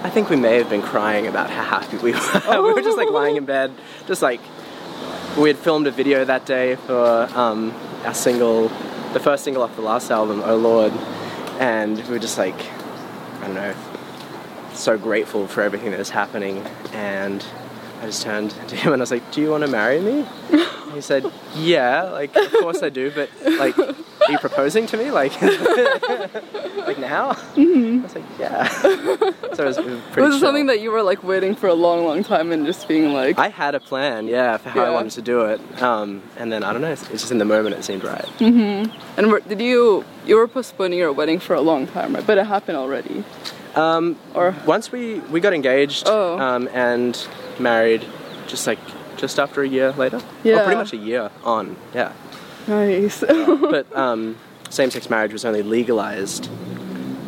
I 0.03 0.11
think 0.11 0.31
we 0.31 0.37
may 0.37 0.57
have 0.59 0.69
been 0.69 0.83
crying 0.83 1.27
about 1.27 1.51
how 1.51 1.63
happy 1.63 1.97
we 1.99 2.13
were. 2.13 2.63
we 2.63 2.73
were 2.73 2.83
just 2.83 2.97
like 2.97 3.11
lying 3.11 3.37
in 3.37 3.45
bed, 3.45 3.73
just 4.07 4.23
like 4.23 4.41
we 5.39 5.49
had 5.49 5.59
filmed 5.59 5.87
a 5.87 5.91
video 5.91 6.25
that 6.25 6.47
day 6.47 6.77
for 6.77 7.29
um, 7.35 7.73
our 8.05 8.15
single, 8.15 8.71
the 9.13 9.21
first 9.21 9.45
single 9.45 9.63
off 9.63 9.75
the 9.77 9.83
last 9.83 10.11
album, 10.11 10.43
Oh 10.45 10.57
Lord, 10.57 10.93
and 11.59 11.97
we 12.05 12.11
were 12.11 12.19
just 12.19 12.39
like, 12.39 12.59
I 13.41 13.47
don't 13.47 13.55
know, 13.55 13.75
so 14.75 14.99
grateful 14.99 15.47
for 15.47 15.63
everything 15.63 15.91
that 15.91 16.01
is 16.01 16.11
happening. 16.11 16.59
And 16.93 17.45
I 18.01 18.07
just 18.07 18.23
turned 18.23 18.51
to 18.69 18.77
him 18.77 18.93
and 18.93 19.01
I 19.01 19.05
was 19.05 19.11
like, 19.11 19.31
"Do 19.33 19.41
you 19.41 19.51
want 19.51 19.65
to 19.65 19.71
marry 19.71 20.01
me?" 20.01 20.27
he 20.97 21.03
said, 21.03 21.25
"Yeah, 21.55 22.03
like 22.05 22.35
of 22.37 22.51
course 22.53 22.83
I 22.83 22.89
do, 22.89 23.11
but 23.15 23.29
like, 23.59 23.79
are 23.79 23.95
you 24.31 24.39
proposing 24.39 24.87
to 24.89 24.97
me? 24.97 25.11
Like, 25.11 25.41
like 25.43 26.99
now?" 26.99 27.33
Mm-hmm. 27.55 28.01
I 28.01 28.03
was 28.03 28.15
like, 28.15 28.25
"Yeah." 28.39 28.69
so 28.69 28.89
it 28.89 29.59
was, 29.59 29.79
it 29.79 29.85
was 29.85 30.01
pretty. 30.13 30.23
Was 30.23 30.37
it 30.37 30.41
something 30.41 30.67
that 30.67 30.81
you 30.81 30.91
were 30.91 31.03
like 31.03 31.23
waiting 31.23 31.55
for 31.55 31.69
a 31.69 31.75
long, 31.75 32.05
long 32.05 32.25
time 32.25 32.53
and 32.53 32.67
just 32.67 32.89
being 32.89 33.13
like, 33.13 33.39
I 33.39 33.49
had 33.49 33.75
a 33.75 33.81
plan, 33.81 34.27
yeah, 34.29 34.57
for 34.57 34.71
how 34.71 34.85
I 34.85 34.91
wanted 34.91 35.13
to 35.13 35.23
do 35.23 35.43
it, 35.47 35.61
um, 35.83 36.23
and 36.37 36.51
then 36.53 36.65
I 36.65 36.73
don't 36.73 36.83
know. 36.83 36.91
It's 36.93 37.03
it's 37.11 37.23
just 37.23 37.33
in 37.33 37.39
the 37.39 37.45
moment 37.45 37.77
it 37.77 37.85
seemed 37.85 38.05
right. 38.05 38.27
and 38.41 39.31
were, 39.31 39.41
did 39.41 39.61
you 39.61 40.05
you 40.27 40.37
were 40.37 40.49
postponing 40.49 40.99
your 40.99 41.13
wedding 41.13 41.39
for 41.39 41.55
a 41.55 41.61
long 41.61 41.87
time, 41.87 42.15
right? 42.15 42.27
But 42.27 42.39
it 42.39 42.47
happened 42.47 42.77
already. 42.79 43.25
Um, 43.75 44.17
Or 44.35 44.55
once 44.65 44.91
we 44.91 45.21
we 45.33 45.41
got 45.41 45.53
engaged 45.53 46.05
Oh. 46.09 46.39
um, 46.39 46.69
and 46.73 47.13
married, 47.59 48.05
just 48.47 48.67
like 48.67 48.79
just 49.17 49.39
after 49.39 49.63
a 49.63 49.69
year 49.69 49.93
later. 49.93 50.21
Yeah. 50.45 50.61
Or 50.61 50.65
pretty 50.65 50.77
much 50.77 50.93
a 50.93 50.97
year 50.97 51.31
on. 51.45 51.77
Yeah. 51.95 52.13
nice. 52.67 53.21
but 53.21 53.95
um, 53.97 54.37
same-sex 54.71 55.09
marriage 55.11 55.33
was 55.33 55.45
only 55.45 55.63
legalized 55.63 56.49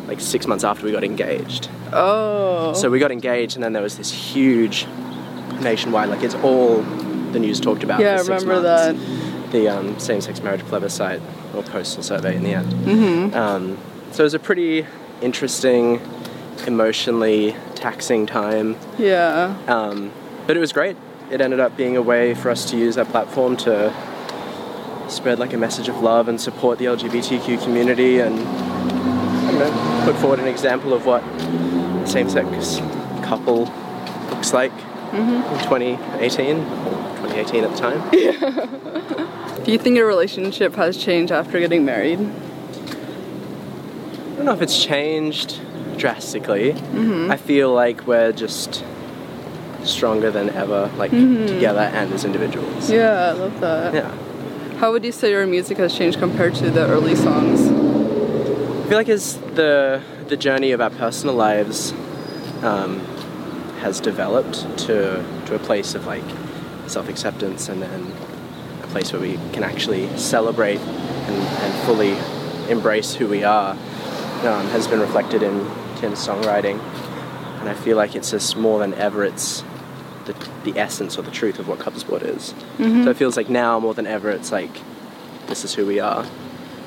like 0.07 0.19
six 0.19 0.47
months 0.47 0.63
after 0.63 0.85
we 0.85 0.91
got 0.91 1.03
engaged. 1.03 1.69
oh. 1.93 2.73
So 2.73 2.89
we 2.89 2.99
got 2.99 3.11
engaged, 3.11 3.55
and 3.55 3.63
then 3.63 3.73
there 3.73 3.83
was 3.83 3.97
this 3.97 4.11
huge 4.11 4.87
nationwide, 5.61 6.09
like 6.09 6.23
it's 6.23 6.35
all 6.35 6.81
the 7.31 7.39
news 7.39 7.59
talked 7.59 7.83
about. 7.83 7.99
yeah, 7.99 8.15
I 8.15 8.21
remember 8.21 8.61
months. 8.61 8.99
that. 8.99 9.51
The 9.51 9.67
um, 9.67 9.99
same-sex 9.99 10.41
marriage 10.41 10.61
plebiscite 10.61 11.21
or 11.55 11.63
postal 11.63 12.03
survey 12.03 12.35
in 12.35 12.43
the 12.43 12.53
end. 12.53 12.71
Mm-hmm. 12.71 13.35
Um, 13.35 13.77
so 14.11 14.23
it 14.23 14.25
was 14.25 14.33
a 14.33 14.39
pretty 14.39 14.85
interesting, 15.21 16.01
emotionally 16.67 17.55
taxing 17.75 18.25
time. 18.25 18.75
Yeah. 18.97 19.55
Um, 19.67 20.11
but 20.47 20.57
it 20.57 20.59
was 20.59 20.71
great. 20.73 20.97
It 21.31 21.41
ended 21.41 21.59
up 21.59 21.77
being 21.77 21.95
a 21.95 22.01
way 22.01 22.33
for 22.33 22.49
us 22.49 22.69
to 22.71 22.77
use 22.77 22.97
our 22.97 23.05
platform 23.05 23.55
to 23.57 23.93
spread 25.09 25.39
like 25.39 25.53
a 25.53 25.57
message 25.57 25.87
of 25.89 26.01
love 26.01 26.27
and 26.27 26.39
support 26.39 26.79
the 26.79 26.85
LGBTQ 26.85 27.63
community 27.63 28.19
and 28.19 28.37
know, 29.59 30.01
put 30.05 30.15
forward 30.19 30.39
an 30.39 30.47
example 30.47 30.93
of 30.93 31.05
what 31.05 31.23
a 31.23 32.07
same-sex 32.07 32.77
couple 33.25 33.65
looks 34.29 34.53
like 34.53 34.71
mm-hmm. 34.71 35.43
in 35.53 35.59
2018 35.63 36.57
or 36.57 37.27
2018 37.27 37.63
at 37.63 37.71
the 37.71 37.77
time. 37.77 39.63
Do 39.63 39.71
you 39.71 39.77
think 39.77 39.97
your 39.97 40.07
relationship 40.07 40.75
has 40.75 40.97
changed 40.97 41.31
after 41.31 41.59
getting 41.59 41.85
married? 41.85 42.19
I 42.19 42.23
don't 44.35 44.45
know 44.45 44.53
if 44.53 44.61
it's 44.61 44.83
changed 44.83 45.61
drastically. 45.97 46.71
Mm-hmm. 46.71 47.29
I 47.29 47.37
feel 47.37 47.73
like 47.73 48.07
we're 48.07 48.31
just 48.31 48.83
stronger 49.83 50.31
than 50.31 50.49
ever, 50.51 50.91
like 50.97 51.11
together 51.11 51.81
and 51.93 52.11
as 52.13 52.25
individuals. 52.25 52.89
Yeah, 52.89 53.29
I 53.29 53.31
love 53.31 53.59
that. 53.61 53.93
Yeah. 53.93 54.11
How 54.77 54.91
would 54.91 55.03
you 55.03 55.11
say 55.11 55.31
your 55.31 55.45
music 55.45 55.77
has 55.77 55.95
changed 55.97 56.19
compared 56.19 56.55
to 56.55 56.69
the 56.71 56.87
early 56.87 57.15
songs? 57.15 57.67
I 57.67 58.87
feel 58.89 58.97
like 58.97 59.09
as 59.09 59.37
the 59.55 60.01
the 60.27 60.37
journey 60.37 60.71
of 60.71 60.81
our 60.81 60.89
personal 60.89 61.35
lives 61.35 61.91
um, 62.63 62.99
has 63.81 63.99
developed 63.99 64.65
to 64.85 65.23
to 65.47 65.55
a 65.55 65.59
place 65.59 65.95
of 65.95 66.05
like 66.05 66.23
self 66.87 67.09
acceptance 67.09 67.69
and 67.69 67.81
then 67.81 68.11
a 68.83 68.87
place 68.87 69.11
where 69.11 69.21
we 69.21 69.37
can 69.53 69.63
actually 69.63 70.07
celebrate 70.17 70.79
and, 70.79 71.35
and 71.35 71.85
fully 71.85 72.15
embrace 72.71 73.13
who 73.13 73.27
we 73.27 73.43
are 73.43 73.71
um, 73.71 74.67
has 74.69 74.87
been 74.87 74.99
reflected 74.99 75.43
in 75.43 75.69
Tim's 75.97 76.25
songwriting, 76.25 76.79
and 77.59 77.67
I 77.67 77.73
feel 77.73 77.97
like 77.97 78.15
it's 78.15 78.31
just 78.31 78.55
more 78.55 78.79
than 78.79 78.93
ever 78.93 79.23
it's 79.25 79.63
the, 80.33 80.71
the 80.71 80.79
essence 80.79 81.17
or 81.17 81.21
the 81.23 81.31
truth 81.31 81.59
of 81.59 81.67
what 81.67 81.79
Cub 81.79 81.97
Sport 81.97 82.23
is. 82.23 82.53
So 82.77 83.09
it 83.09 83.17
feels 83.17 83.35
like 83.37 83.49
now 83.49 83.79
more 83.79 83.93
than 83.93 84.07
ever 84.07 84.29
it's 84.29 84.51
like 84.51 84.71
this 85.47 85.63
is 85.65 85.73
who 85.73 85.85
we 85.85 85.99
are. 85.99 86.25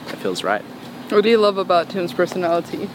It 0.09 0.17
feels 0.17 0.43
right. 0.45 0.63
What 1.11 1.23
do 1.23 1.29
you 1.31 1.39
love 1.39 1.59
about 1.59 1.89
Tim's 1.91 2.13
personality? 2.13 2.89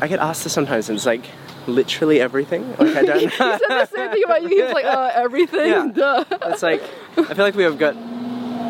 I 0.00 0.08
get 0.08 0.18
asked 0.18 0.44
this 0.44 0.52
sometimes, 0.52 0.88
and 0.88 0.96
it's 0.96 1.06
like 1.06 1.24
literally 1.66 2.20
everything. 2.20 2.68
Like 2.78 2.96
I 2.96 3.02
don't. 3.04 3.20
He 3.20 3.28
said 3.28 3.58
the 3.68 3.86
same 3.86 4.10
thing 4.10 4.22
about 4.24 4.42
you. 4.42 4.48
He 4.48 4.62
was 4.62 4.72
like, 4.72 4.84
uh, 4.84 5.10
everything. 5.14 5.66
Yeah. 5.70 5.90
Duh. 5.92 6.24
it's 6.46 6.62
like 6.62 6.82
I 7.16 7.34
feel 7.34 7.44
like 7.44 7.54
we 7.54 7.64
have 7.64 7.78
got 7.78 7.94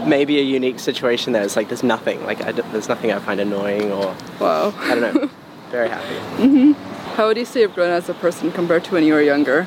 maybe 0.07 0.39
a 0.39 0.43
unique 0.43 0.79
situation 0.81 1.33
there. 1.33 1.43
It's 1.43 1.57
like 1.57 1.69
there's 1.69 1.83
nothing. 1.83 2.25
Like 2.25 2.43
I 2.43 2.53
d 2.53 2.63
there's 2.73 2.89
nothing 2.89 3.13
I 3.13 3.19
find 3.21 3.41
annoying 3.41 3.93
or 3.93 4.15
Wow. 4.41 4.75
I 4.79 4.95
don't 4.95 5.15
know. 5.15 5.31
Very 5.71 5.89
happy. 5.89 6.75
How 7.17 7.27
would 7.27 7.37
you 7.37 7.45
say 7.45 7.61
you've 7.61 7.75
grown 7.75 7.91
as 7.91 8.09
a 8.09 8.15
person 8.15 8.51
compared 8.53 8.85
to 8.85 8.93
when 8.93 9.05
you 9.05 9.13
were 9.13 9.23
younger? 9.23 9.67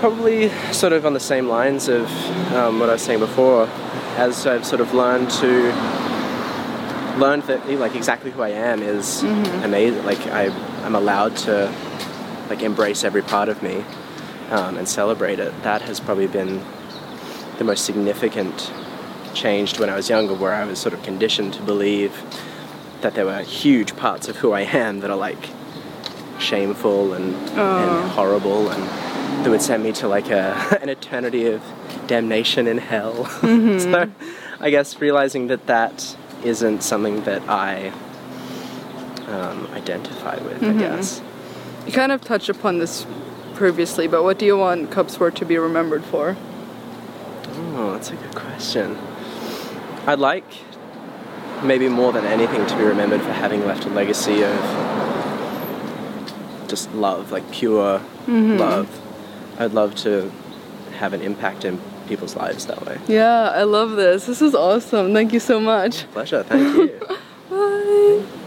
Probably 0.00 0.48
sort 0.72 0.92
of 0.92 1.06
on 1.06 1.14
the 1.14 1.20
same 1.20 1.48
lines 1.48 1.88
of 1.88 2.06
um, 2.52 2.80
what 2.80 2.88
I 2.88 2.94
was 2.94 3.02
saying 3.02 3.20
before. 3.20 3.68
As 4.16 4.46
I've 4.46 4.66
sort 4.66 4.80
of 4.80 4.92
learned 4.92 5.30
to 5.30 5.72
learn 7.18 7.40
that 7.42 7.68
like 7.78 7.94
exactly 7.94 8.30
who 8.30 8.42
I 8.42 8.48
am 8.48 8.82
is 8.82 9.22
amazing. 9.62 10.04
Like 10.04 10.26
I 10.28 10.46
I'm 10.84 10.94
allowed 10.94 11.36
to 11.38 11.72
like 12.48 12.62
embrace 12.62 13.04
every 13.04 13.22
part 13.22 13.48
of 13.48 13.62
me 13.62 13.84
um, 14.50 14.76
and 14.76 14.88
celebrate 14.88 15.38
it. 15.38 15.52
That 15.62 15.82
has 15.82 16.00
probably 16.00 16.26
been 16.26 16.62
the 17.58 17.64
most 17.64 17.84
significant 17.84 18.72
change 19.34 19.74
to 19.74 19.80
when 19.80 19.90
I 19.90 19.96
was 19.96 20.08
younger, 20.08 20.34
where 20.34 20.54
I 20.54 20.64
was 20.64 20.78
sort 20.78 20.94
of 20.94 21.02
conditioned 21.02 21.54
to 21.54 21.62
believe 21.62 22.12
that 23.02 23.14
there 23.14 23.26
were 23.26 23.42
huge 23.42 23.96
parts 23.96 24.28
of 24.28 24.36
who 24.36 24.52
I 24.52 24.62
am 24.62 25.00
that 25.00 25.10
are 25.10 25.16
like 25.16 25.48
shameful 26.38 27.12
and, 27.14 27.34
and 27.34 28.10
horrible 28.10 28.68
and 28.68 28.82
that 29.44 29.50
would 29.50 29.62
send 29.62 29.82
me 29.82 29.92
to 29.92 30.08
like 30.08 30.30
a 30.30 30.78
an 30.82 30.88
eternity 30.88 31.46
of 31.46 31.62
damnation 32.06 32.66
in 32.66 32.78
hell. 32.78 33.26
so 33.40 34.10
I 34.60 34.70
guess 34.70 35.00
realizing 35.00 35.48
that 35.48 35.66
that 35.66 36.16
isn't 36.44 36.82
something 36.82 37.22
that 37.24 37.48
I 37.48 37.92
um, 39.26 39.66
identify 39.72 40.36
with, 40.42 40.62
I 40.62 40.72
guess. 40.72 41.22
You 41.86 41.92
kind 41.92 42.12
of 42.12 42.20
touched 42.20 42.48
upon 42.48 42.78
this 42.78 43.06
previously, 43.54 44.06
but 44.06 44.22
what 44.22 44.38
do 44.38 44.46
you 44.46 44.56
want 44.56 44.90
Cub 44.90 45.10
Sport 45.10 45.36
to 45.36 45.44
be 45.44 45.56
remembered 45.56 46.04
for? 46.04 46.36
Oh, 47.74 47.92
that's 47.92 48.10
a 48.10 48.16
good 48.16 48.34
question. 48.34 48.98
I'd 50.06 50.18
like 50.18 50.44
maybe 51.64 51.88
more 51.88 52.12
than 52.12 52.24
anything 52.24 52.66
to 52.66 52.76
be 52.76 52.84
remembered 52.84 53.20
for 53.22 53.32
having 53.32 53.66
left 53.66 53.84
a 53.84 53.90
legacy 53.90 54.42
of 54.42 54.58
just 56.68 56.92
love, 56.94 57.32
like 57.32 57.50
pure 57.52 57.98
mm-hmm. 57.98 58.56
love. 58.56 58.88
I'd 59.58 59.72
love 59.72 59.94
to 59.96 60.32
have 60.98 61.12
an 61.12 61.20
impact 61.20 61.64
in 61.64 61.80
people's 62.06 62.36
lives 62.36 62.66
that 62.66 62.84
way. 62.86 62.98
Yeah, 63.06 63.50
I 63.50 63.62
love 63.64 63.92
this. 63.92 64.26
This 64.26 64.42
is 64.42 64.54
awesome. 64.54 65.12
Thank 65.12 65.32
you 65.32 65.40
so 65.40 65.60
much. 65.60 66.10
Pleasure, 66.12 66.42
thank 66.42 66.76
you. 67.50 68.28